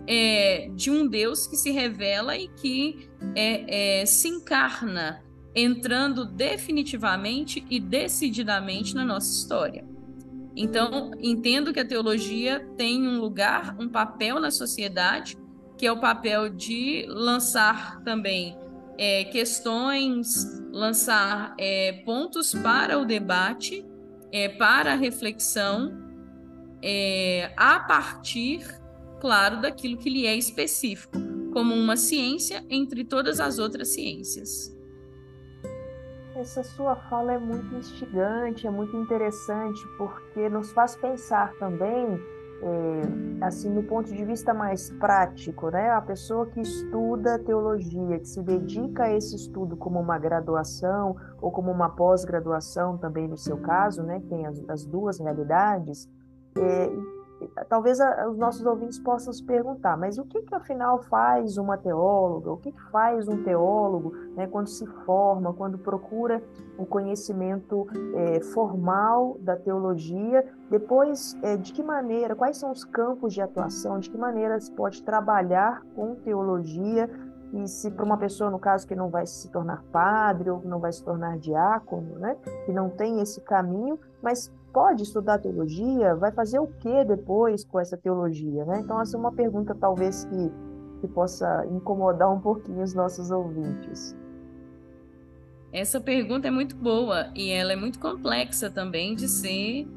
é, 0.07 0.69
de 0.75 0.89
um 0.89 1.07
Deus 1.07 1.47
que 1.47 1.55
se 1.55 1.71
revela 1.71 2.35
e 2.37 2.47
que 2.47 3.09
é, 3.35 4.01
é, 4.01 4.05
se 4.05 4.27
encarna, 4.27 5.23
entrando 5.55 6.25
definitivamente 6.25 7.65
e 7.69 7.79
decididamente 7.79 8.95
na 8.95 9.05
nossa 9.05 9.31
história. 9.31 9.85
Então, 10.55 11.11
entendo 11.19 11.71
que 11.71 11.79
a 11.79 11.85
teologia 11.85 12.59
tem 12.75 13.07
um 13.07 13.19
lugar, 13.19 13.75
um 13.79 13.87
papel 13.87 14.39
na 14.39 14.51
sociedade, 14.51 15.37
que 15.77 15.85
é 15.85 15.91
o 15.91 15.99
papel 15.99 16.49
de 16.49 17.05
lançar 17.07 18.01
também 18.03 18.57
é, 18.97 19.25
questões, 19.25 20.61
lançar 20.71 21.55
é, 21.57 22.01
pontos 22.05 22.53
para 22.53 22.97
o 22.97 23.05
debate, 23.05 23.85
é, 24.31 24.49
para 24.49 24.93
a 24.93 24.95
reflexão, 24.95 25.91
é, 26.81 27.53
a 27.57 27.79
partir 27.79 28.81
claro, 29.21 29.61
daquilo 29.61 29.97
que 29.97 30.09
lhe 30.09 30.25
é 30.25 30.35
específico, 30.35 31.17
como 31.53 31.75
uma 31.75 31.95
ciência 31.95 32.65
entre 32.69 33.05
todas 33.05 33.39
as 33.39 33.59
outras 33.59 33.89
ciências. 33.89 34.75
Essa 36.35 36.63
sua 36.63 36.95
fala 36.95 37.33
é 37.33 37.37
muito 37.37 37.75
instigante, 37.75 38.65
é 38.65 38.71
muito 38.71 38.97
interessante, 38.97 39.79
porque 39.97 40.49
nos 40.49 40.71
faz 40.71 40.95
pensar 40.95 41.53
também, 41.59 42.19
é, 42.63 43.45
assim, 43.45 43.69
no 43.69 43.83
ponto 43.83 44.13
de 44.13 44.23
vista 44.23 44.53
mais 44.53 44.91
prático, 44.91 45.69
né? 45.69 45.89
A 45.89 46.01
pessoa 46.01 46.45
que 46.45 46.61
estuda 46.61 47.39
teologia, 47.39 48.19
que 48.19 48.27
se 48.27 48.41
dedica 48.41 49.03
a 49.03 49.13
esse 49.13 49.35
estudo 49.35 49.75
como 49.75 49.99
uma 49.99 50.19
graduação 50.19 51.15
ou 51.41 51.51
como 51.51 51.71
uma 51.71 51.89
pós-graduação 51.89 52.97
também 52.97 53.27
no 53.27 53.37
seu 53.37 53.57
caso, 53.57 54.03
né? 54.03 54.21
Tem 54.29 54.45
as, 54.45 54.63
as 54.69 54.85
duas 54.85 55.19
realidades. 55.19 56.07
É, 56.55 56.91
talvez 57.69 57.99
a, 57.99 58.27
os 58.29 58.37
nossos 58.37 58.65
ouvintes 58.65 58.99
possam 58.99 59.31
se 59.31 59.43
perguntar, 59.43 59.97
mas 59.97 60.17
o 60.17 60.25
que, 60.25 60.41
que 60.41 60.55
afinal 60.55 61.01
faz 61.03 61.57
uma 61.57 61.77
teóloga? 61.77 62.51
O 62.51 62.57
que, 62.57 62.71
que 62.71 62.81
faz 62.91 63.27
um 63.27 63.43
teólogo 63.43 64.13
né, 64.35 64.47
quando 64.47 64.67
se 64.67 64.85
forma, 65.05 65.53
quando 65.53 65.77
procura 65.77 66.43
o 66.77 66.85
conhecimento 66.85 67.87
é, 68.15 68.41
formal 68.41 69.37
da 69.39 69.55
teologia? 69.55 70.45
Depois, 70.69 71.37
é, 71.41 71.57
de 71.57 71.73
que 71.73 71.83
maneira, 71.83 72.35
quais 72.35 72.57
são 72.57 72.71
os 72.71 72.83
campos 72.83 73.33
de 73.33 73.41
atuação? 73.41 73.99
De 73.99 74.09
que 74.09 74.17
maneira 74.17 74.59
se 74.59 74.71
pode 74.71 75.03
trabalhar 75.03 75.83
com 75.95 76.15
teologia? 76.15 77.09
E 77.53 77.67
se 77.67 77.91
para 77.91 78.05
uma 78.05 78.17
pessoa, 78.17 78.49
no 78.49 78.59
caso, 78.59 78.87
que 78.87 78.95
não 78.95 79.09
vai 79.09 79.25
se 79.25 79.49
tornar 79.49 79.83
padre 79.91 80.49
ou 80.49 80.59
que 80.59 80.67
não 80.67 80.79
vai 80.79 80.91
se 80.91 81.03
tornar 81.03 81.37
diácono, 81.37 82.17
né, 82.17 82.37
que 82.65 82.71
não 82.71 82.89
tem 82.89 83.19
esse 83.19 83.41
caminho, 83.41 83.99
mas 84.21 84.51
pode 84.71 85.03
estudar 85.03 85.39
teologia? 85.39 86.15
Vai 86.15 86.31
fazer 86.31 86.59
o 86.59 86.67
que 86.67 87.03
depois 87.05 87.63
com 87.63 87.79
essa 87.79 87.97
teologia? 87.97 88.65
Né? 88.65 88.81
Então, 88.83 88.99
essa 89.01 89.15
é 89.15 89.19
uma 89.19 89.31
pergunta 89.31 89.75
talvez 89.75 90.25
que, 90.25 90.51
que 91.01 91.07
possa 91.07 91.65
incomodar 91.71 92.31
um 92.31 92.39
pouquinho 92.39 92.81
os 92.81 92.93
nossos 92.93 93.31
ouvintes. 93.31 94.15
Essa 95.71 96.01
pergunta 96.01 96.47
é 96.47 96.51
muito 96.51 96.75
boa 96.75 97.31
e 97.33 97.49
ela 97.49 97.71
é 97.71 97.75
muito 97.75 97.97
complexa 97.97 98.69
também 98.69 99.15
de 99.15 99.29
ser 99.29 99.87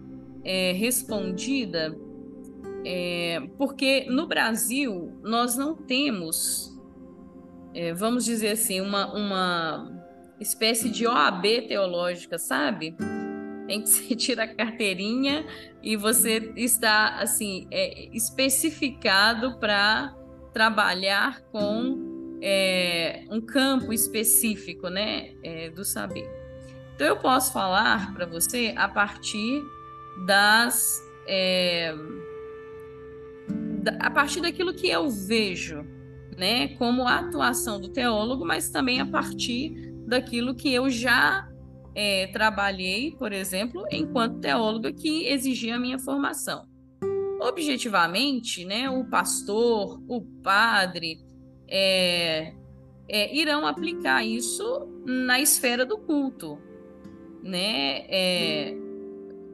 é, 0.45 0.73
respondida, 0.73 1.97
é, 2.85 3.41
porque 3.59 4.07
no 4.09 4.27
Brasil 4.29 5.13
nós 5.23 5.57
não 5.57 5.75
temos, 5.75 6.79
é, 7.75 7.93
vamos 7.93 8.25
dizer 8.25 8.51
assim, 8.51 8.81
uma, 8.81 9.13
uma 9.13 10.05
espécie 10.39 10.89
de 10.91 11.07
OAB 11.07 11.43
teológica, 11.67 12.39
sabe? 12.39 12.95
Em 13.69 13.83
que 13.83 13.89
você 13.89 14.15
tira 14.15 14.45
a 14.45 14.49
carteirinha 14.49 15.45
e 15.83 15.97
você 15.97 16.53
está 16.57 17.21
assim 17.21 17.67
é, 17.71 18.09
especificado 18.15 19.59
para 19.59 20.15
trabalhar 20.53 21.41
com 21.51 22.39
é, 22.41 23.25
um 23.31 23.41
campo 23.41 23.93
específico, 23.93 24.89
né, 24.89 25.33
é, 25.43 25.71
do 25.71 25.85
saber. 25.85 26.29
Então 26.95 27.07
eu 27.07 27.17
posso 27.17 27.53
falar 27.53 28.15
para 28.15 28.27
você 28.27 28.73
a 28.77 28.89
partir 28.89 29.63
das 30.27 31.03
é, 31.27 31.95
da, 33.83 33.93
a 34.01 34.11
partir 34.11 34.41
daquilo 34.41 34.73
que 34.73 34.89
eu 34.89 35.11
vejo, 35.11 35.85
né, 36.37 36.69
como 36.77 37.07
a 37.07 37.17
atuação 37.17 37.81
do 37.81 37.89
teólogo, 37.89 38.45
mas 38.45 38.71
também 38.71 39.01
a 39.01 39.07
partir 39.07 39.93
daquilo 40.07 40.55
que 40.55 40.73
eu 40.73 40.89
já 40.89 41.49
é, 41.95 42.27
trabalhei, 42.29 43.13
por 43.13 43.33
exemplo, 43.33 43.85
enquanto 43.91 44.41
teóloga 44.41 44.93
que 44.93 45.27
exigia 45.27 45.77
a 45.77 45.79
minha 45.79 45.99
formação. 45.99 46.67
Objetivamente, 47.41 48.65
né, 48.65 48.89
o 48.91 49.05
pastor, 49.05 50.03
o 50.09 50.23
padre, 50.43 51.21
é, 51.69 52.55
é, 53.09 53.35
irão 53.35 53.67
aplicar 53.67 54.25
isso 54.25 54.89
na 55.05 55.41
esfera 55.41 55.85
do 55.85 55.99
culto, 55.99 56.59
né? 57.43 58.07
É, 58.09 58.75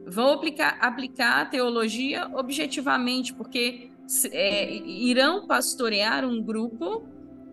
vão 0.07 0.33
aplicar, 0.33 0.77
aplicar 0.79 1.41
a 1.41 1.45
teologia 1.45 2.29
objetivamente, 2.33 3.33
porque 3.33 3.89
é, 4.31 4.73
irão 4.75 5.45
pastorear 5.45 6.25
um 6.25 6.41
grupo 6.41 7.03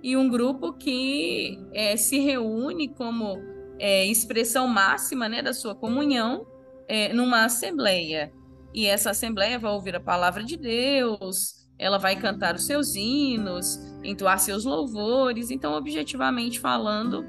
e 0.02 0.16
um 0.16 0.28
grupo 0.28 0.72
que 0.72 1.58
é, 1.72 1.96
se 1.96 2.18
reúne 2.20 2.88
como 2.88 3.38
é, 3.78 4.06
expressão 4.06 4.66
máxima 4.66 5.28
né, 5.28 5.42
da 5.42 5.52
sua 5.52 5.74
comunhão 5.74 6.46
é, 6.86 7.12
numa 7.12 7.44
assembleia. 7.44 8.32
E 8.74 8.86
essa 8.86 9.10
assembleia 9.10 9.58
vai 9.58 9.72
ouvir 9.72 9.96
a 9.96 10.00
palavra 10.00 10.42
de 10.42 10.56
Deus, 10.56 11.66
ela 11.78 11.98
vai 11.98 12.16
cantar 12.16 12.54
os 12.56 12.66
seus 12.66 12.94
hinos, 12.94 13.78
entoar 14.02 14.38
seus 14.38 14.64
louvores. 14.64 15.50
Então, 15.50 15.72
objetivamente 15.74 16.58
falando, 16.58 17.24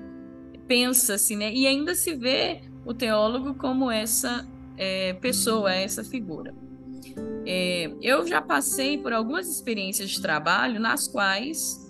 pensa-se, 0.68 1.36
né? 1.36 1.54
E 1.54 1.68
ainda 1.68 1.94
se 1.94 2.16
vê 2.16 2.62
o 2.86 2.94
teólogo 2.94 3.54
como 3.54 3.92
essa 3.92 4.48
é, 4.78 5.14
pessoa, 5.14 5.74
essa 5.74 6.04
figura. 6.04 6.54
É, 7.46 7.92
eu 8.02 8.26
já 8.28 8.42
passei 8.42 8.98
por 8.98 9.14
algumas 9.14 9.48
experiências 9.48 10.10
de 10.10 10.22
trabalho 10.22 10.80
nas 10.80 11.08
quais 11.08 11.90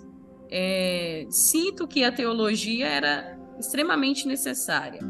é, 0.50 1.26
sinto 1.30 1.86
que 1.86 2.02
a 2.04 2.12
teologia 2.12 2.86
era 2.86 3.39
extremamente 3.60 4.26
necessária. 4.26 5.00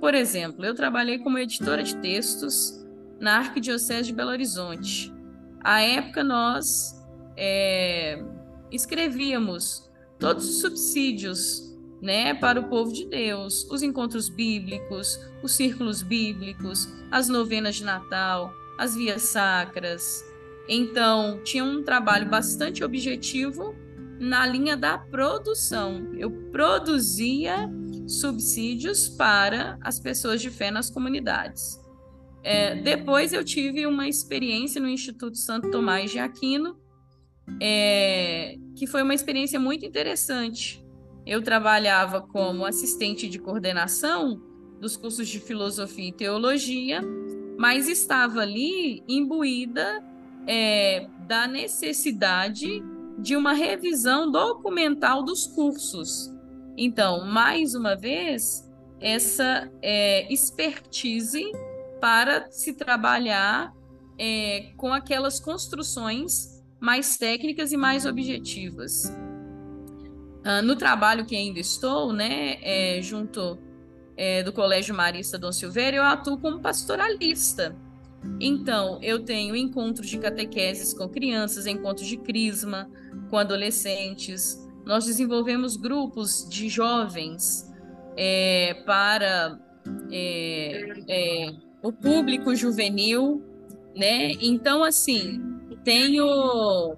Por 0.00 0.14
exemplo, 0.14 0.64
eu 0.64 0.74
trabalhei 0.74 1.18
como 1.18 1.38
editora 1.38 1.82
de 1.82 1.96
textos 1.98 2.84
na 3.20 3.38
Arquidiocese 3.38 4.08
de 4.08 4.12
Belo 4.12 4.30
Horizonte. 4.30 5.12
À 5.62 5.80
época, 5.80 6.24
nós 6.24 7.00
é, 7.36 8.22
escrevíamos 8.70 9.88
todos 10.18 10.48
os 10.48 10.60
subsídios 10.60 11.72
né, 12.02 12.34
para 12.34 12.58
o 12.58 12.68
povo 12.68 12.92
de 12.92 13.06
Deus, 13.06 13.64
os 13.70 13.80
encontros 13.80 14.28
bíblicos, 14.28 15.20
os 15.40 15.52
círculos 15.52 16.02
bíblicos, 16.02 16.88
as 17.12 17.28
novenas 17.28 17.76
de 17.76 17.84
Natal, 17.84 18.52
as 18.76 18.96
vias 18.96 19.22
sacras. 19.22 20.24
Então, 20.68 21.40
tinha 21.44 21.62
um 21.62 21.82
trabalho 21.84 22.28
bastante 22.28 22.82
objetivo 22.82 23.74
na 24.18 24.46
linha 24.46 24.76
da 24.76 24.98
produção. 24.98 26.12
Eu 26.16 26.30
produzia 26.50 27.70
subsídios 28.12 29.08
para 29.08 29.78
as 29.82 29.98
pessoas 29.98 30.40
de 30.40 30.50
fé 30.50 30.70
nas 30.70 30.90
comunidades. 30.90 31.80
É, 32.44 32.74
depois 32.74 33.32
eu 33.32 33.44
tive 33.44 33.86
uma 33.86 34.08
experiência 34.08 34.80
no 34.80 34.88
Instituto 34.88 35.36
Santo 35.38 35.70
Tomás 35.70 36.10
de 36.10 36.18
Aquino, 36.18 36.76
é, 37.60 38.56
que 38.76 38.86
foi 38.86 39.02
uma 39.02 39.14
experiência 39.14 39.60
muito 39.60 39.86
interessante. 39.86 40.84
Eu 41.24 41.40
trabalhava 41.40 42.20
como 42.20 42.64
assistente 42.64 43.28
de 43.28 43.38
coordenação 43.38 44.42
dos 44.80 44.96
cursos 44.96 45.28
de 45.28 45.38
filosofia 45.38 46.08
e 46.08 46.12
teologia 46.12 47.00
mas 47.62 47.88
estava 47.88 48.40
ali 48.40 49.04
imbuída 49.06 50.02
é, 50.48 51.06
da 51.28 51.46
necessidade 51.46 52.82
de 53.18 53.36
uma 53.36 53.52
revisão 53.52 54.30
documental 54.30 55.22
dos 55.22 55.46
cursos. 55.46 56.31
Então, 56.76 57.24
mais 57.24 57.74
uma 57.74 57.94
vez, 57.94 58.68
essa 59.00 59.70
é, 59.82 60.32
expertise 60.32 61.44
para 62.00 62.50
se 62.50 62.72
trabalhar 62.72 63.72
é, 64.18 64.72
com 64.76 64.92
aquelas 64.92 65.38
construções 65.38 66.62
mais 66.80 67.16
técnicas 67.16 67.72
e 67.72 67.76
mais 67.76 68.06
objetivas. 68.06 69.04
Uh, 70.44 70.60
no 70.64 70.74
trabalho 70.74 71.24
que 71.24 71.36
ainda 71.36 71.60
estou, 71.60 72.12
né, 72.12 72.58
é, 72.60 73.00
junto 73.00 73.56
é, 74.16 74.42
do 74.42 74.52
Colégio 74.52 74.92
Marista 74.92 75.38
Dom 75.38 75.52
Silveira, 75.52 75.96
eu 75.96 76.02
atuo 76.02 76.36
como 76.38 76.60
pastoralista. 76.60 77.76
Então, 78.40 78.98
eu 79.00 79.24
tenho 79.24 79.54
encontros 79.54 80.08
de 80.08 80.18
catequeses 80.18 80.92
com 80.92 81.08
crianças, 81.08 81.66
encontros 81.66 82.08
de 82.08 82.16
crisma 82.16 82.90
com 83.30 83.38
adolescentes. 83.38 84.58
Nós 84.84 85.04
desenvolvemos 85.04 85.76
grupos 85.76 86.46
de 86.48 86.68
jovens 86.68 87.70
é, 88.16 88.74
para 88.84 89.58
é, 90.10 90.92
é, 91.08 91.54
o 91.82 91.92
público 91.92 92.54
juvenil, 92.54 93.42
né? 93.94 94.32
Então, 94.40 94.82
assim, 94.82 95.40
tenho, 95.84 96.96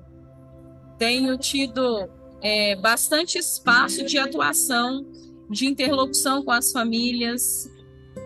tenho 0.99 1.37
tido 1.39 2.09
é, 2.43 2.77
bastante 2.77 3.39
espaço 3.39 4.05
de 4.05 4.19
atuação, 4.19 5.07
de 5.51 5.67
interlocução 5.67 6.43
com 6.43 6.51
as 6.51 6.73
famílias, 6.73 7.71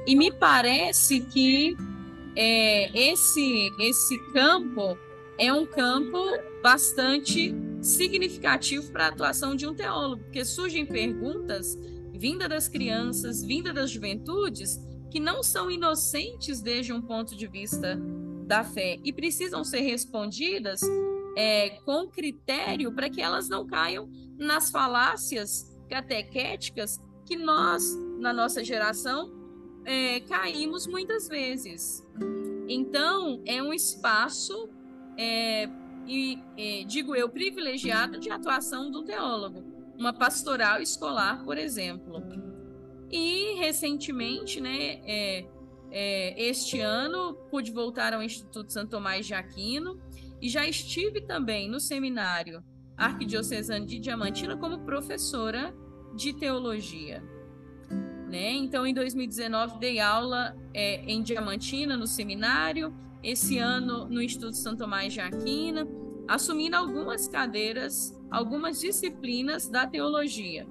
e 0.07 0.15
me 0.15 0.33
parece 0.33 1.21
que 1.21 1.77
é, 2.37 3.11
esse, 3.11 3.71
esse 3.81 4.19
campo 4.33 4.97
é 5.39 5.53
um 5.53 5.67
campo 5.67 6.19
bastante 6.63 7.55
significativo 7.81 8.91
para 8.93 9.07
a 9.07 9.09
atuação 9.09 9.55
de 9.55 9.67
um 9.67 9.75
teólogo, 9.75 10.23
porque 10.25 10.45
surgem 10.45 10.85
perguntas 10.85 11.77
vinda 12.13 12.49
das 12.49 12.69
crianças, 12.69 13.45
vinda 13.45 13.73
das 13.73 13.91
juventudes, 13.91 14.81
que 15.11 15.21
não 15.21 15.43
são 15.43 15.71
inocentes 15.71 16.61
desde 16.61 16.93
um 16.93 17.01
ponto 17.01 17.37
de 17.37 17.47
vista 17.47 17.99
da 18.47 18.65
fé 18.65 18.99
e 19.05 19.13
precisam 19.13 19.63
ser 19.63 19.81
respondidas 19.81 20.81
é, 21.37 21.71
com 21.85 22.09
critério 22.09 22.93
para 22.93 23.09
que 23.09 23.23
elas 23.23 23.49
não 23.49 23.67
caiam 23.67 24.11
nas 24.37 24.71
falácias 24.71 25.77
catequéticas 25.89 26.99
que 27.25 27.37
nós, 27.37 27.95
na 28.19 28.33
nossa 28.33 28.65
geração, 28.65 29.33
é, 29.85 30.21
caímos 30.21 30.87
muitas 30.87 31.29
vezes. 31.29 32.05
Então, 32.69 33.43
é 33.47 33.63
um 33.63 33.73
espaço, 33.73 34.69
é, 35.17 35.69
e, 36.09 36.43
é, 36.57 36.85
digo 36.85 37.15
eu, 37.15 37.29
privilegiado 37.29 38.19
de 38.19 38.31
atuação 38.31 38.91
do 38.91 39.05
teólogo, 39.05 39.63
uma 39.97 40.13
pastoral 40.13 40.81
escolar, 40.81 41.45
por 41.45 41.59
exemplo. 41.59 42.23
E 43.11 43.55
recentemente, 43.59 44.61
né, 44.61 45.01
é, 45.05 45.47
é, 45.91 46.49
este 46.49 46.81
ano, 46.81 47.35
pude 47.51 47.71
voltar 47.71 48.13
ao 48.13 48.23
Instituto 48.23 48.73
Santo 48.73 48.91
Tomás 48.91 49.27
de 49.27 49.35
Aquino 49.35 50.01
e 50.41 50.49
já 50.49 50.67
estive 50.67 51.21
também 51.21 51.69
no 51.69 51.81
seminário 51.81 52.63
arquidiocesano 52.97 53.87
de 53.87 53.99
Diamantina 53.99 54.57
como 54.57 54.81
professora 54.81 55.75
de 56.17 56.33
teologia. 56.33 57.23
Né? 58.29 58.53
Então, 58.53 58.87
em 58.87 58.93
2019, 58.93 59.79
dei 59.79 60.01
aula 60.01 60.57
é, 60.75 61.03
em 61.05 61.23
Diamantina, 61.23 61.97
no 61.97 62.07
seminário, 62.07 62.95
esse 63.23 63.59
ano 63.59 64.07
no 64.09 64.23
Instituto 64.23 64.57
Santo 64.57 64.79
Tomás 64.79 65.13
de 65.13 65.21
Aquino, 65.21 66.25
assumindo 66.29 66.77
algumas 66.77 67.27
cadeiras, 67.27 68.15
algumas 68.31 68.81
disciplinas 68.81 69.69
da 69.69 69.87
teologia. 69.87 70.67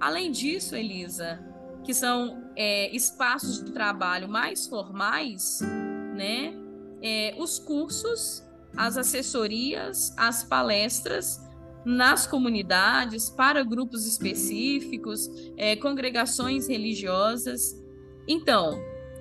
Além 0.00 0.30
disso, 0.30 0.74
Elisa, 0.74 1.40
que 1.84 1.94
são 1.94 2.50
é, 2.56 2.94
espaços 2.94 3.64
de 3.64 3.72
trabalho 3.72 4.28
mais 4.28 4.66
formais, 4.66 5.60
né? 6.14 6.54
É, 7.00 7.36
os 7.38 7.58
cursos, 7.58 8.42
as 8.76 8.96
assessorias, 8.96 10.12
as 10.16 10.42
palestras 10.42 11.40
nas 11.84 12.26
comunidades, 12.26 13.30
para 13.30 13.62
grupos 13.62 14.06
específicos, 14.06 15.30
é, 15.56 15.76
congregações 15.76 16.66
religiosas. 16.66 17.80
Então, 18.26 18.76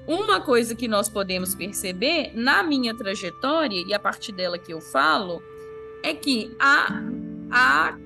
uma 0.08 0.39
coisa 0.41 0.76
que 0.76 0.88
nós 0.88 1.10
podemos 1.10 1.56
perceber 1.56 2.32
na 2.36 2.63
minha 2.63 2.96
trajetória, 2.96 3.84
e 3.88 3.94
a 3.94 4.00
partir 4.00 4.32
dela 4.32 4.58
que 4.58 4.74
eu 4.74 4.80
falo, 4.80 5.41
é 6.04 6.13
que 6.13 6.56
há, 6.60 7.02
há 7.52 7.98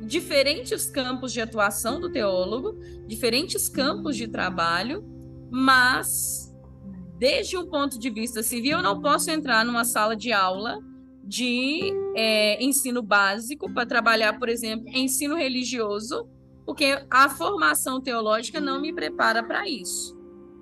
diferentes 0.00 0.88
campos 0.88 1.32
de 1.32 1.40
atuação 1.40 2.00
do 2.00 2.10
teólogo, 2.10 2.78
diferentes 3.06 3.68
campos 3.68 4.16
de 4.16 4.28
trabalho, 4.28 5.04
mas 5.50 6.54
desde 7.18 7.56
um 7.56 7.66
ponto 7.66 7.98
de 7.98 8.10
vista 8.10 8.42
civil, 8.42 8.78
eu 8.78 8.82
não 8.82 9.00
posso 9.00 9.30
entrar 9.30 9.64
numa 9.64 9.84
sala 9.84 10.16
de 10.16 10.32
aula 10.32 10.78
de 11.22 11.92
é, 12.14 12.62
ensino 12.62 13.02
básico 13.02 13.72
para 13.72 13.86
trabalhar, 13.86 14.38
por 14.38 14.48
exemplo, 14.48 14.86
ensino 14.88 15.36
religioso, 15.36 16.28
porque 16.66 17.02
a 17.10 17.28
formação 17.28 18.00
teológica 18.00 18.60
não 18.60 18.80
me 18.80 18.92
prepara 18.92 19.42
para 19.42 19.68
isso. 19.68 20.14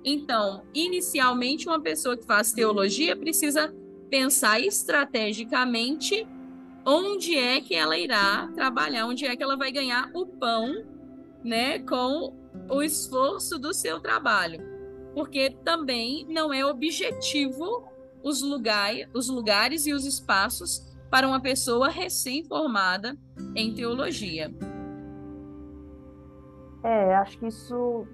Então, 0.03 0.63
inicialmente, 0.73 1.67
uma 1.67 1.79
pessoa 1.79 2.17
que 2.17 2.25
faz 2.25 2.51
teologia 2.51 3.15
precisa 3.15 3.73
pensar 4.09 4.59
estrategicamente 4.59 6.27
onde 6.85 7.37
é 7.37 7.61
que 7.61 7.73
ela 7.73 7.97
irá 7.97 8.51
trabalhar, 8.53 9.07
onde 9.07 9.25
é 9.25 9.35
que 9.35 9.41
ela 9.41 9.55
vai 9.55 9.71
ganhar 9.71 10.11
o 10.13 10.25
pão, 10.25 10.85
né, 11.43 11.79
com 11.79 12.33
o 12.69 12.83
esforço 12.83 13.57
do 13.57 13.73
seu 13.73 13.99
trabalho. 13.99 14.61
Porque 15.13 15.51
também 15.63 16.25
não 16.29 16.53
é 16.53 16.65
objetivo 16.65 17.87
os, 18.21 18.41
lugar, 18.41 18.93
os 19.13 19.29
lugares 19.29 19.85
e 19.85 19.93
os 19.93 20.05
espaços 20.05 20.81
para 21.09 21.27
uma 21.27 21.39
pessoa 21.39 21.89
recém-formada 21.89 23.17
em 23.55 23.73
teologia. 23.73 24.51
É, 26.83 27.15
acho 27.15 27.39
que 27.39 27.47
isso 27.47 28.05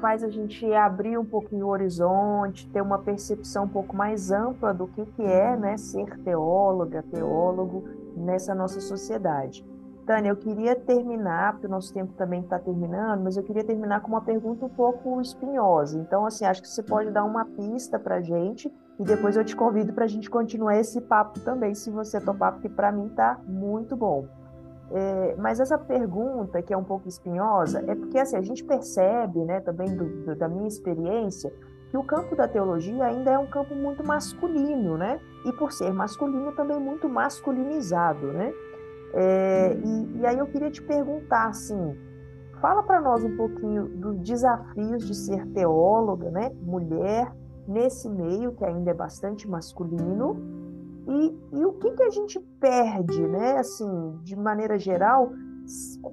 faz 0.00 0.22
a 0.22 0.28
gente 0.28 0.70
abrir 0.74 1.16
um 1.16 1.24
pouquinho 1.24 1.66
o 1.66 1.70
horizonte, 1.70 2.68
ter 2.68 2.82
uma 2.82 2.98
percepção 2.98 3.64
um 3.64 3.68
pouco 3.68 3.96
mais 3.96 4.30
ampla 4.30 4.74
do 4.74 4.86
que, 4.86 5.06
que 5.06 5.22
é 5.22 5.56
né, 5.56 5.78
ser 5.78 6.18
teóloga, 6.18 7.02
teólogo, 7.10 7.88
nessa 8.14 8.54
nossa 8.54 8.80
sociedade. 8.80 9.66
Tânia, 10.04 10.30
eu 10.30 10.36
queria 10.36 10.74
terminar, 10.74 11.52
porque 11.52 11.66
o 11.66 11.70
nosso 11.70 11.92
tempo 11.92 12.12
também 12.14 12.40
está 12.40 12.58
terminando, 12.58 13.22
mas 13.22 13.36
eu 13.36 13.42
queria 13.42 13.64
terminar 13.64 14.00
com 14.00 14.08
uma 14.08 14.22
pergunta 14.22 14.64
um 14.64 14.70
pouco 14.70 15.20
espinhosa. 15.20 15.98
Então, 15.98 16.24
assim, 16.24 16.46
acho 16.46 16.62
que 16.62 16.68
você 16.68 16.82
pode 16.82 17.10
dar 17.10 17.24
uma 17.24 17.44
pista 17.44 17.98
para 17.98 18.16
a 18.16 18.20
gente 18.20 18.72
e 18.98 19.04
depois 19.04 19.36
eu 19.36 19.44
te 19.44 19.54
convido 19.54 19.92
para 19.92 20.04
a 20.04 20.08
gente 20.08 20.30
continuar 20.30 20.78
esse 20.78 21.00
papo 21.00 21.40
também, 21.40 21.74
se 21.74 21.90
você 21.90 22.20
topar, 22.20 22.52
porque 22.52 22.70
para 22.70 22.90
mim 22.90 23.06
está 23.06 23.38
muito 23.46 23.96
bom. 23.96 24.26
É, 24.90 25.36
mas 25.36 25.60
essa 25.60 25.76
pergunta, 25.76 26.62
que 26.62 26.72
é 26.72 26.76
um 26.76 26.84
pouco 26.84 27.08
espinhosa, 27.08 27.84
é 27.86 27.94
porque 27.94 28.18
assim, 28.18 28.36
a 28.36 28.40
gente 28.40 28.64
percebe, 28.64 29.44
né, 29.44 29.60
também 29.60 29.94
do, 29.94 30.24
do, 30.24 30.34
da 30.34 30.48
minha 30.48 30.66
experiência, 30.66 31.52
que 31.90 31.96
o 31.96 32.02
campo 32.02 32.34
da 32.36 32.46
teologia 32.46 33.04
ainda 33.04 33.30
é 33.30 33.38
um 33.38 33.46
campo 33.46 33.74
muito 33.74 34.04
masculino, 34.04 34.98
né? 34.98 35.20
E 35.44 35.52
por 35.52 35.72
ser 35.72 35.92
masculino, 35.92 36.52
também 36.52 36.78
muito 36.78 37.08
masculinizado, 37.08 38.26
né? 38.32 38.52
É, 39.14 39.74
e, 39.74 40.18
e, 40.18 40.26
aí 40.26 40.38
eu 40.38 40.46
queria 40.46 40.70
te 40.70 40.82
perguntar, 40.82 41.46
assim, 41.48 41.96
fala 42.60 42.82
para 42.82 43.00
nós 43.00 43.24
um 43.24 43.34
pouquinho 43.36 43.88
dos 43.88 44.18
desafios 44.20 45.06
de 45.06 45.14
ser 45.14 45.46
teóloga, 45.46 46.30
né? 46.30 46.52
Mulher, 46.60 47.32
nesse 47.66 48.08
meio 48.08 48.52
que 48.52 48.64
ainda 48.64 48.90
é 48.90 48.94
bastante 48.94 49.48
masculino, 49.48 50.36
e, 51.08 51.58
e 51.58 51.64
o 51.64 51.72
que, 51.72 51.90
que 51.92 52.02
a 52.02 52.10
gente 52.10 52.38
perde, 52.60 53.26
né? 53.26 53.56
Assim, 53.56 54.18
de 54.22 54.36
maneira 54.36 54.78
geral, 54.78 55.32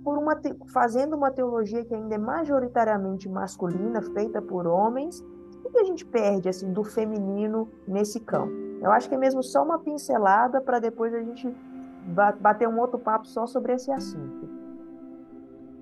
por 0.03 0.17
uma 0.17 0.39
fazendo 0.71 1.15
uma 1.15 1.31
teologia 1.31 1.83
que 1.83 1.93
ainda 1.93 2.15
é 2.15 2.17
majoritariamente 2.17 3.27
masculina, 3.27 4.01
feita 4.01 4.41
por 4.41 4.65
homens, 4.65 5.23
o 5.63 5.69
que 5.69 5.79
a 5.79 5.83
gente 5.83 6.05
perde 6.05 6.47
assim 6.47 6.71
do 6.71 6.83
feminino 6.83 7.69
nesse 7.85 8.21
campo? 8.21 8.53
Eu 8.81 8.91
acho 8.91 9.09
que 9.09 9.15
é 9.15 9.17
mesmo 9.17 9.43
só 9.43 9.63
uma 9.63 9.79
pincelada 9.79 10.61
para 10.61 10.79
depois 10.79 11.13
a 11.13 11.19
gente 11.19 11.53
bater 12.39 12.67
um 12.67 12.79
outro 12.79 12.99
papo 12.99 13.27
só 13.27 13.47
sobre 13.47 13.73
esse 13.73 13.91
assunto. 13.91 14.47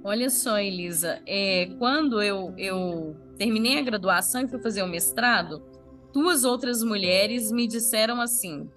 Olha 0.04 0.30
só, 0.30 0.58
Elisa, 0.58 1.22
é, 1.26 1.68
quando 1.78 2.22
eu, 2.22 2.54
eu 2.58 3.16
terminei 3.38 3.80
a 3.80 3.82
graduação 3.82 4.42
e 4.42 4.48
fui 4.48 4.60
fazer 4.60 4.84
o 4.84 4.88
mestrado, 4.88 5.62
duas 6.14 6.44
outras 6.44 6.84
mulheres 6.84 7.52
me 7.52 7.68
disseram 7.68 8.20
assim, 8.22 8.70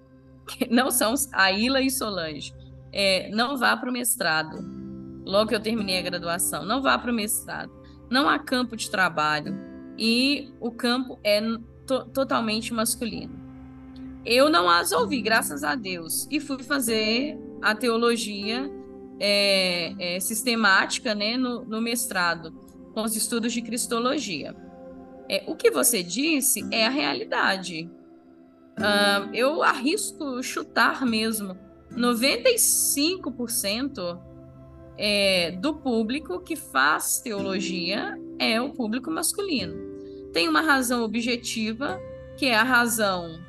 não 0.69 0.91
são 0.91 1.13
a 1.33 1.51
Ila 1.51 1.81
e 1.81 1.89
Solange, 1.89 2.53
é, 2.91 3.29
não 3.29 3.57
vá 3.57 3.75
para 3.75 3.89
o 3.89 3.93
mestrado. 3.93 4.57
Logo 5.25 5.49
que 5.49 5.55
eu 5.55 5.59
terminei 5.59 5.99
a 5.99 6.01
graduação, 6.01 6.65
não 6.65 6.81
vá 6.81 6.97
para 6.97 7.11
o 7.11 7.15
mestrado. 7.15 7.71
Não 8.09 8.29
há 8.29 8.39
campo 8.39 8.77
de 8.77 8.89
trabalho, 8.89 9.67
e 9.97 10.53
o 10.59 10.71
campo 10.71 11.19
é 11.23 11.41
to 11.85 12.05
totalmente 12.13 12.73
masculino. 12.73 13.35
Eu 14.25 14.49
não 14.49 14.69
as 14.69 14.91
ouvi, 14.91 15.21
graças 15.21 15.63
a 15.63 15.73
Deus, 15.73 16.27
e 16.29 16.39
fui 16.39 16.61
fazer 16.61 17.37
a 17.61 17.73
teologia 17.73 18.69
é, 19.19 20.15
é, 20.15 20.19
sistemática 20.19 21.15
né, 21.15 21.37
no, 21.37 21.63
no, 21.65 21.81
mestrado, 21.81 22.51
com 22.93 23.03
os 23.03 23.15
estudos 23.15 23.53
de 23.53 23.61
cristologia. 23.61 24.55
É, 25.29 25.43
o 25.47 25.55
que 25.55 25.71
você 25.71 26.03
disse 26.03 26.61
é 26.71 26.85
a 26.85 26.89
realidade. 26.89 27.89
Uh, 28.77 29.29
eu 29.33 29.63
arrisco 29.63 30.43
chutar 30.43 31.05
mesmo. 31.05 31.57
95% 31.91 34.21
é, 34.97 35.51
do 35.51 35.75
público 35.75 36.39
que 36.39 36.55
faz 36.55 37.19
teologia 37.19 38.17
é 38.37 38.61
o 38.61 38.71
público 38.71 39.11
masculino. 39.11 39.75
Tem 40.31 40.47
uma 40.47 40.61
razão 40.61 41.03
objetiva, 41.03 41.99
que 42.37 42.45
é 42.45 42.55
a 42.55 42.63
razão 42.63 43.41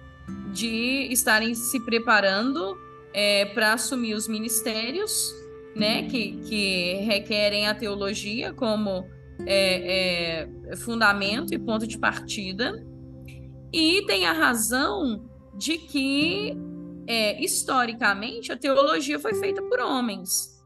de 0.52 1.08
estarem 1.10 1.54
se 1.54 1.78
preparando 1.80 2.76
é, 3.12 3.44
para 3.46 3.72
assumir 3.74 4.14
os 4.14 4.28
ministérios, 4.28 5.34
né, 5.74 6.04
que, 6.04 6.32
que 6.48 6.94
requerem 7.04 7.68
a 7.68 7.74
teologia 7.74 8.52
como 8.52 9.06
é, 9.46 10.48
é, 10.72 10.76
fundamento 10.76 11.54
e 11.54 11.58
ponto 11.58 11.86
de 11.86 11.98
partida, 11.98 12.84
e 13.72 14.04
tem 14.06 14.26
a 14.26 14.32
razão 14.32 15.28
de 15.56 15.78
que 15.78 16.56
é, 17.06 17.42
historicamente 17.42 18.52
a 18.52 18.56
teologia 18.56 19.18
foi 19.18 19.34
feita 19.34 19.62
por 19.62 19.80
homens. 19.80 20.56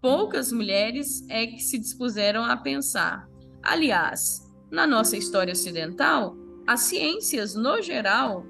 Poucas 0.00 0.50
mulheres 0.50 1.24
é 1.28 1.46
que 1.46 1.60
se 1.60 1.78
dispuseram 1.78 2.42
a 2.44 2.56
pensar. 2.56 3.28
Aliás, 3.62 4.40
na 4.70 4.86
nossa 4.86 5.16
história 5.16 5.52
ocidental, 5.52 6.36
as 6.66 6.80
ciências, 6.80 7.54
no 7.54 7.82
geral, 7.82 8.46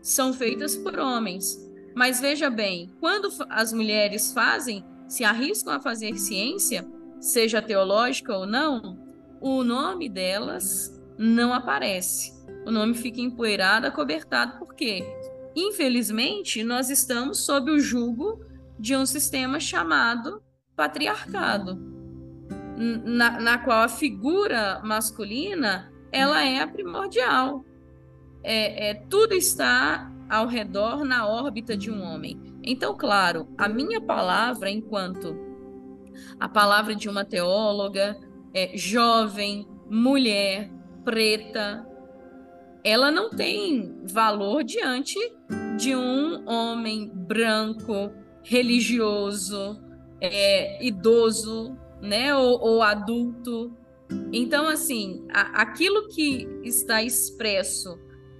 são 0.00 0.32
feitas 0.32 0.76
por 0.76 0.98
homens. 0.98 1.58
Mas 1.94 2.20
veja 2.20 2.48
bem, 2.48 2.94
quando 3.00 3.28
as 3.48 3.72
mulheres 3.72 4.32
fazem, 4.32 4.84
se 5.08 5.24
arriscam 5.24 5.72
a 5.72 5.80
fazer 5.80 6.16
ciência, 6.18 6.86
seja 7.18 7.62
teológica 7.62 8.36
ou 8.36 8.46
não, 8.46 8.98
o 9.40 9.64
nome 9.64 10.08
delas 10.08 11.02
não 11.18 11.52
aparece. 11.52 12.32
O 12.66 12.70
nome 12.72 12.94
fica 12.94 13.20
empoeirado, 13.20 13.86
acobertado, 13.86 14.58
por 14.58 14.74
quê? 14.74 15.04
Infelizmente, 15.54 16.64
nós 16.64 16.90
estamos 16.90 17.38
sob 17.38 17.70
o 17.70 17.78
jugo 17.78 18.44
de 18.76 18.96
um 18.96 19.06
sistema 19.06 19.60
chamado 19.60 20.42
patriarcado, 20.74 21.78
na, 22.76 23.40
na 23.40 23.58
qual 23.58 23.84
a 23.84 23.88
figura 23.88 24.80
masculina 24.84 25.92
ela 26.10 26.44
é 26.44 26.58
a 26.58 26.66
primordial. 26.66 27.64
É, 28.42 28.90
é, 28.90 28.94
tudo 28.94 29.32
está 29.32 30.12
ao 30.28 30.48
redor 30.48 31.04
na 31.04 31.24
órbita 31.24 31.76
de 31.76 31.88
um 31.88 32.02
homem. 32.02 32.58
Então, 32.64 32.96
claro, 32.96 33.46
a 33.56 33.68
minha 33.68 34.00
palavra, 34.00 34.68
enquanto 34.68 35.36
a 36.40 36.48
palavra 36.48 36.96
de 36.96 37.08
uma 37.08 37.24
teóloga, 37.24 38.18
é, 38.52 38.76
jovem, 38.76 39.68
mulher, 39.88 40.68
preta, 41.04 41.86
ela 42.86 43.10
não 43.10 43.28
tem 43.28 44.00
valor 44.04 44.62
diante 44.62 45.18
de 45.76 45.96
um 45.96 46.48
homem 46.48 47.10
branco, 47.12 48.12
religioso, 48.44 49.82
é, 50.20 50.86
idoso, 50.86 51.76
né, 52.00 52.32
ou, 52.32 52.60
ou, 52.60 52.82
adulto. 52.82 53.76
Então, 54.32 54.68
assim, 54.68 55.26
a, 55.34 55.62
aquilo 55.62 56.06
que 56.06 56.46
está 56.62 57.02
expresso 57.02 57.98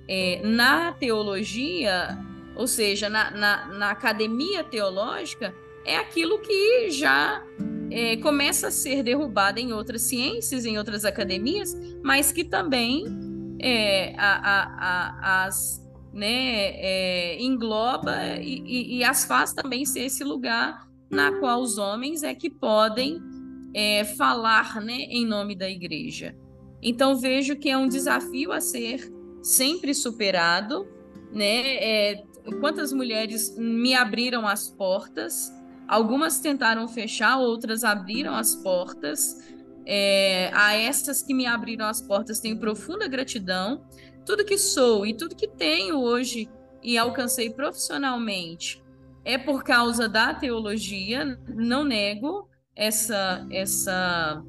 é, 0.08 0.40
na 0.44 0.92
teologia, 0.92 2.16
ou 2.54 2.68
seja, 2.68 3.08
na, 3.08 3.32
na, 3.32 3.66
na, 3.74 3.90
academia 3.90 4.62
teológica, 4.62 5.52
é 5.84 5.96
aquilo 5.96 6.38
que 6.38 6.88
já 6.90 7.44
é, 7.90 8.16
começa 8.18 8.68
a 8.68 8.70
ser 8.70 9.02
derrubado 9.02 9.58
em 9.58 9.72
outras 9.72 10.02
ciências, 10.02 10.64
em 10.64 10.78
outras 10.78 11.04
academias, 11.04 11.76
mas 12.00 12.30
que 12.30 12.44
também 12.44 13.25
é, 13.60 14.14
a, 14.18 14.38
a, 14.38 15.44
as 15.44 15.84
né, 16.12 16.70
é, 16.76 17.42
engloba 17.42 18.36
e, 18.40 18.62
e, 18.64 18.98
e, 18.98 19.04
as 19.04 19.24
faz 19.24 19.52
também 19.52 19.84
ser 19.84 20.06
esse 20.06 20.24
lugar 20.24 20.88
na 21.10 21.32
qual 21.38 21.60
os 21.60 21.76
homens 21.76 22.22
é 22.22 22.34
que 22.34 22.48
podem 22.48 23.20
é, 23.74 24.04
falar 24.04 24.80
né, 24.80 24.94
em 24.94 25.26
nome 25.26 25.54
da 25.54 25.68
igreja. 25.68 26.34
Então 26.82 27.16
vejo 27.16 27.56
que 27.56 27.68
é 27.68 27.76
um 27.76 27.88
desafio 27.88 28.52
a 28.52 28.60
ser 28.60 29.12
sempre 29.42 29.94
superado, 29.94 30.86
né? 31.32 31.76
É, 31.76 32.24
quantas 32.60 32.92
mulheres 32.92 33.56
me 33.58 33.94
abriram 33.94 34.46
as 34.46 34.68
portas? 34.68 35.52
Algumas 35.88 36.40
tentaram 36.40 36.88
fechar, 36.88 37.38
outras 37.38 37.84
abriram 37.84 38.34
as 38.34 38.54
portas. 38.56 39.36
É, 39.86 40.50
a 40.52 40.74
essas 40.74 41.22
que 41.22 41.32
me 41.32 41.46
abriram 41.46 41.86
as 41.86 42.00
portas 42.00 42.40
tenho 42.40 42.58
profunda 42.58 43.06
gratidão. 43.06 43.84
Tudo 44.24 44.44
que 44.44 44.58
sou 44.58 45.06
e 45.06 45.14
tudo 45.14 45.36
que 45.36 45.46
tenho 45.46 46.00
hoje 46.00 46.48
e 46.82 46.98
alcancei 46.98 47.50
profissionalmente 47.50 48.82
é 49.24 49.38
por 49.38 49.62
causa 49.62 50.08
da 50.08 50.34
teologia. 50.34 51.38
Não 51.48 51.84
nego 51.84 52.48
essa 52.74 53.46
essa 53.50 54.42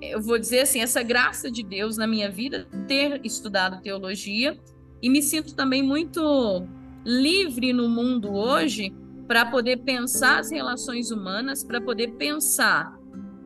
eu 0.00 0.20
vou 0.20 0.38
dizer 0.38 0.60
assim, 0.60 0.80
essa 0.80 1.02
graça 1.02 1.50
de 1.50 1.62
Deus 1.62 1.96
na 1.96 2.06
minha 2.06 2.30
vida, 2.30 2.68
ter 2.86 3.20
estudado 3.24 3.82
teologia, 3.82 4.58
e 5.02 5.10
me 5.10 5.22
sinto 5.22 5.54
também 5.54 5.82
muito 5.82 6.66
livre 7.04 7.72
no 7.72 7.88
mundo 7.88 8.32
hoje 8.32 8.94
para 9.26 9.46
poder 9.46 9.78
pensar 9.78 10.38
as 10.38 10.50
relações 10.50 11.10
humanas, 11.10 11.62
para 11.62 11.80
poder 11.80 12.12
pensar, 12.12 12.97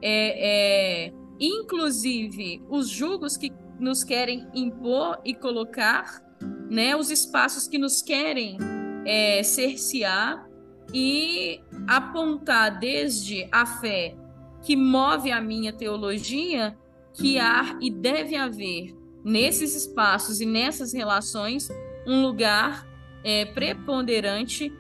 é, 0.03 1.07
é, 1.07 1.12
inclusive, 1.38 2.62
os 2.69 2.88
julgos 2.88 3.37
que 3.37 3.53
nos 3.79 4.03
querem 4.03 4.47
impor 4.55 5.21
e 5.25 5.35
colocar, 5.35 6.23
né, 6.69 6.97
os 6.97 7.11
espaços 7.11 7.69
que 7.69 7.79
nos 7.79 8.03
querem 8.03 8.59
é, 9.07 9.43
cercear 9.43 10.49
e 10.93 11.61
apontar 11.88 12.79
desde 12.79 13.49
a 13.51 13.65
fé 13.65 14.17
que 14.62 14.77
move 14.77 15.31
a 15.31 15.41
minha 15.41 15.73
teologia 15.73 16.77
que 17.15 17.38
há 17.38 17.77
e 17.81 17.91
deve 17.91 18.37
haver 18.37 18.95
nesses 19.25 19.75
espaços 19.75 20.41
e 20.41 20.47
nessas 20.47 20.93
relações 20.93 21.69
um 22.07 22.23
lugar 22.23 22.87
é, 23.25 23.45
preponderante 23.45 24.73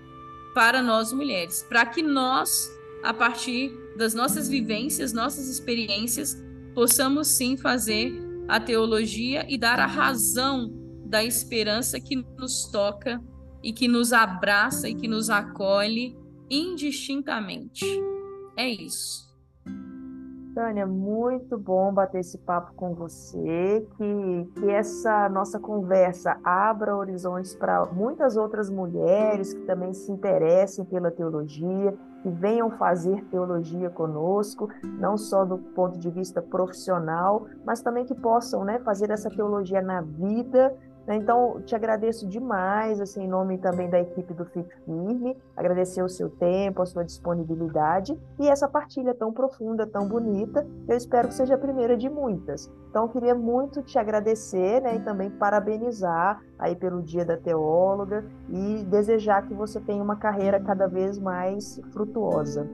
para 0.54 0.82
nós 0.82 1.12
mulheres, 1.12 1.64
para 1.68 1.86
que 1.86 2.02
nós, 2.02 2.70
a 3.02 3.14
partir 3.14 3.72
das 3.96 4.14
nossas 4.14 4.48
vivências, 4.48 5.12
nossas 5.12 5.48
experiências, 5.48 6.36
possamos 6.74 7.28
sim 7.28 7.56
fazer 7.56 8.12
a 8.48 8.58
teologia 8.58 9.46
e 9.48 9.58
dar 9.58 9.78
a 9.78 9.86
razão 9.86 10.70
da 11.04 11.22
esperança 11.22 12.00
que 12.00 12.16
nos 12.38 12.70
toca 12.70 13.22
e 13.62 13.72
que 13.72 13.86
nos 13.86 14.12
abraça 14.12 14.88
e 14.88 14.94
que 14.94 15.06
nos 15.06 15.30
acolhe 15.30 16.16
indistintamente. 16.50 17.84
É 18.56 18.68
isso. 18.68 19.30
Tânia, 20.54 20.86
muito 20.86 21.56
bom 21.56 21.92
bater 21.92 22.20
esse 22.20 22.36
papo 22.36 22.74
com 22.74 22.94
você, 22.94 23.86
que, 23.96 24.60
que 24.60 24.70
essa 24.70 25.28
nossa 25.30 25.58
conversa 25.58 26.38
abra 26.44 26.94
horizontes 26.94 27.54
para 27.54 27.86
muitas 27.86 28.36
outras 28.36 28.68
mulheres 28.68 29.54
que 29.54 29.62
também 29.62 29.94
se 29.94 30.12
interessem 30.12 30.84
pela 30.84 31.10
teologia, 31.10 31.96
que 32.22 32.30
venham 32.30 32.70
fazer 32.70 33.24
teologia 33.24 33.90
conosco, 33.90 34.68
não 34.82 35.18
só 35.18 35.44
do 35.44 35.58
ponto 35.58 35.98
de 35.98 36.08
vista 36.08 36.40
profissional, 36.40 37.46
mas 37.64 37.82
também 37.82 38.04
que 38.04 38.14
possam 38.14 38.64
né, 38.64 38.78
fazer 38.78 39.10
essa 39.10 39.28
teologia 39.28 39.82
na 39.82 40.00
vida? 40.00 40.74
Então, 41.08 41.60
te 41.62 41.74
agradeço 41.74 42.28
demais, 42.28 43.00
assim, 43.00 43.24
em 43.24 43.28
nome 43.28 43.58
também 43.58 43.90
da 43.90 44.00
equipe 44.00 44.32
do 44.32 44.44
Fique 44.44 44.72
Firme, 44.84 45.36
agradecer 45.56 46.02
o 46.02 46.08
seu 46.08 46.30
tempo, 46.30 46.80
a 46.80 46.86
sua 46.86 47.04
disponibilidade 47.04 48.16
e 48.38 48.48
essa 48.48 48.68
partilha 48.68 49.12
tão 49.12 49.32
profunda, 49.32 49.86
tão 49.86 50.06
bonita, 50.06 50.66
eu 50.88 50.96
espero 50.96 51.28
que 51.28 51.34
seja 51.34 51.56
a 51.56 51.58
primeira 51.58 51.96
de 51.96 52.08
muitas. 52.08 52.70
Então, 52.88 53.04
eu 53.04 53.08
queria 53.08 53.34
muito 53.34 53.82
te 53.82 53.98
agradecer, 53.98 54.80
né, 54.80 54.96
e 54.96 55.00
também 55.00 55.28
parabenizar 55.28 56.40
aí 56.58 56.76
pelo 56.76 57.02
Dia 57.02 57.24
da 57.24 57.36
Teóloga 57.36 58.24
e 58.48 58.84
desejar 58.84 59.46
que 59.48 59.54
você 59.54 59.80
tenha 59.80 60.02
uma 60.02 60.16
carreira 60.16 60.60
cada 60.60 60.86
vez 60.86 61.18
mais 61.18 61.80
frutuosa. 61.92 62.68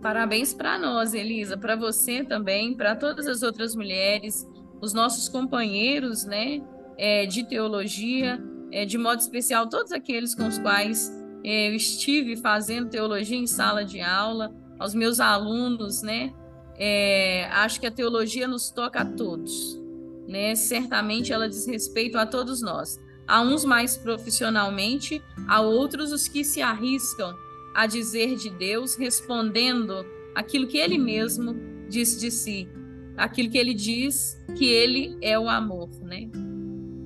Parabéns 0.00 0.54
para 0.54 0.78
nós, 0.78 1.12
Elisa, 1.12 1.56
para 1.56 1.74
você 1.74 2.22
também, 2.22 2.76
para 2.76 2.94
todas 2.94 3.26
as 3.26 3.42
outras 3.42 3.74
mulheres, 3.74 4.48
os 4.80 4.94
nossos 4.94 5.28
companheiros, 5.28 6.24
né, 6.24 6.62
é, 6.98 7.24
de 7.24 7.44
teologia, 7.44 8.42
é, 8.72 8.84
de 8.84 8.98
modo 8.98 9.20
especial 9.20 9.68
todos 9.68 9.92
aqueles 9.92 10.34
com 10.34 10.46
os 10.46 10.58
quais 10.58 11.10
é, 11.44 11.68
eu 11.68 11.74
estive 11.74 12.36
fazendo 12.36 12.90
teologia 12.90 13.38
em 13.38 13.46
sala 13.46 13.84
de 13.84 14.00
aula, 14.00 14.52
aos 14.78 14.94
meus 14.94 15.20
alunos, 15.20 16.02
né? 16.02 16.32
É, 16.76 17.46
acho 17.52 17.80
que 17.80 17.86
a 17.86 17.90
teologia 17.90 18.46
nos 18.46 18.70
toca 18.70 19.00
a 19.00 19.04
todos. 19.04 19.80
né? 20.28 20.54
Certamente 20.54 21.32
ela 21.32 21.48
diz 21.48 21.66
respeito 21.66 22.18
a 22.18 22.26
todos 22.26 22.60
nós. 22.60 23.00
A 23.26 23.42
uns 23.42 23.64
mais 23.64 23.96
profissionalmente, 23.96 25.22
a 25.48 25.60
outros 25.60 26.12
os 26.12 26.28
que 26.28 26.44
se 26.44 26.62
arriscam 26.62 27.34
a 27.74 27.86
dizer 27.86 28.36
de 28.36 28.50
Deus, 28.50 28.94
respondendo 28.94 30.04
aquilo 30.34 30.66
que 30.66 30.78
ele 30.78 30.98
mesmo 30.98 31.56
diz 31.88 32.20
de 32.20 32.30
si, 32.30 32.68
aquilo 33.16 33.50
que 33.50 33.58
ele 33.58 33.74
diz 33.74 34.38
que 34.56 34.66
ele 34.66 35.16
é 35.20 35.38
o 35.38 35.48
amor, 35.48 35.88
né? 36.02 36.28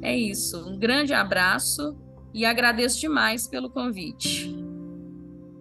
É 0.03 0.15
isso. 0.17 0.69
Um 0.69 0.77
grande 0.77 1.15
abraço 1.15 1.97
e 2.35 2.45
agradeço 2.45 3.01
demais 3.01 3.47
pelo 3.47 3.71
convite. 3.71 4.51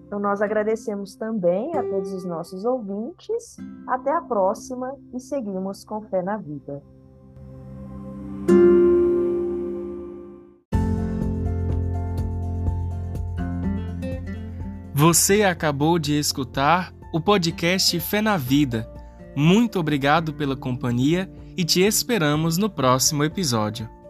Então, 0.07 0.19
nós 0.19 0.41
agradecemos 0.41 1.15
também 1.15 1.73
a 1.77 1.83
todos 1.83 2.11
os 2.11 2.25
nossos 2.25 2.65
ouvintes. 2.65 3.55
Até 3.87 4.11
a 4.11 4.21
próxima 4.21 4.93
e 5.13 5.19
seguimos 5.19 5.85
com 5.85 6.01
fé 6.01 6.21
na 6.21 6.37
vida. 6.37 6.83
Você 14.93 15.43
acabou 15.43 15.97
de 15.97 16.17
escutar 16.19 16.93
o 17.13 17.21
podcast 17.21 17.99
Fé 17.99 18.21
na 18.21 18.37
Vida. 18.37 18.91
Muito 19.35 19.79
obrigado 19.79 20.33
pela 20.33 20.55
companhia 20.55 21.31
e 21.55 21.63
te 21.63 21.81
esperamos 21.81 22.57
no 22.57 22.69
próximo 22.69 23.23
episódio. 23.23 24.00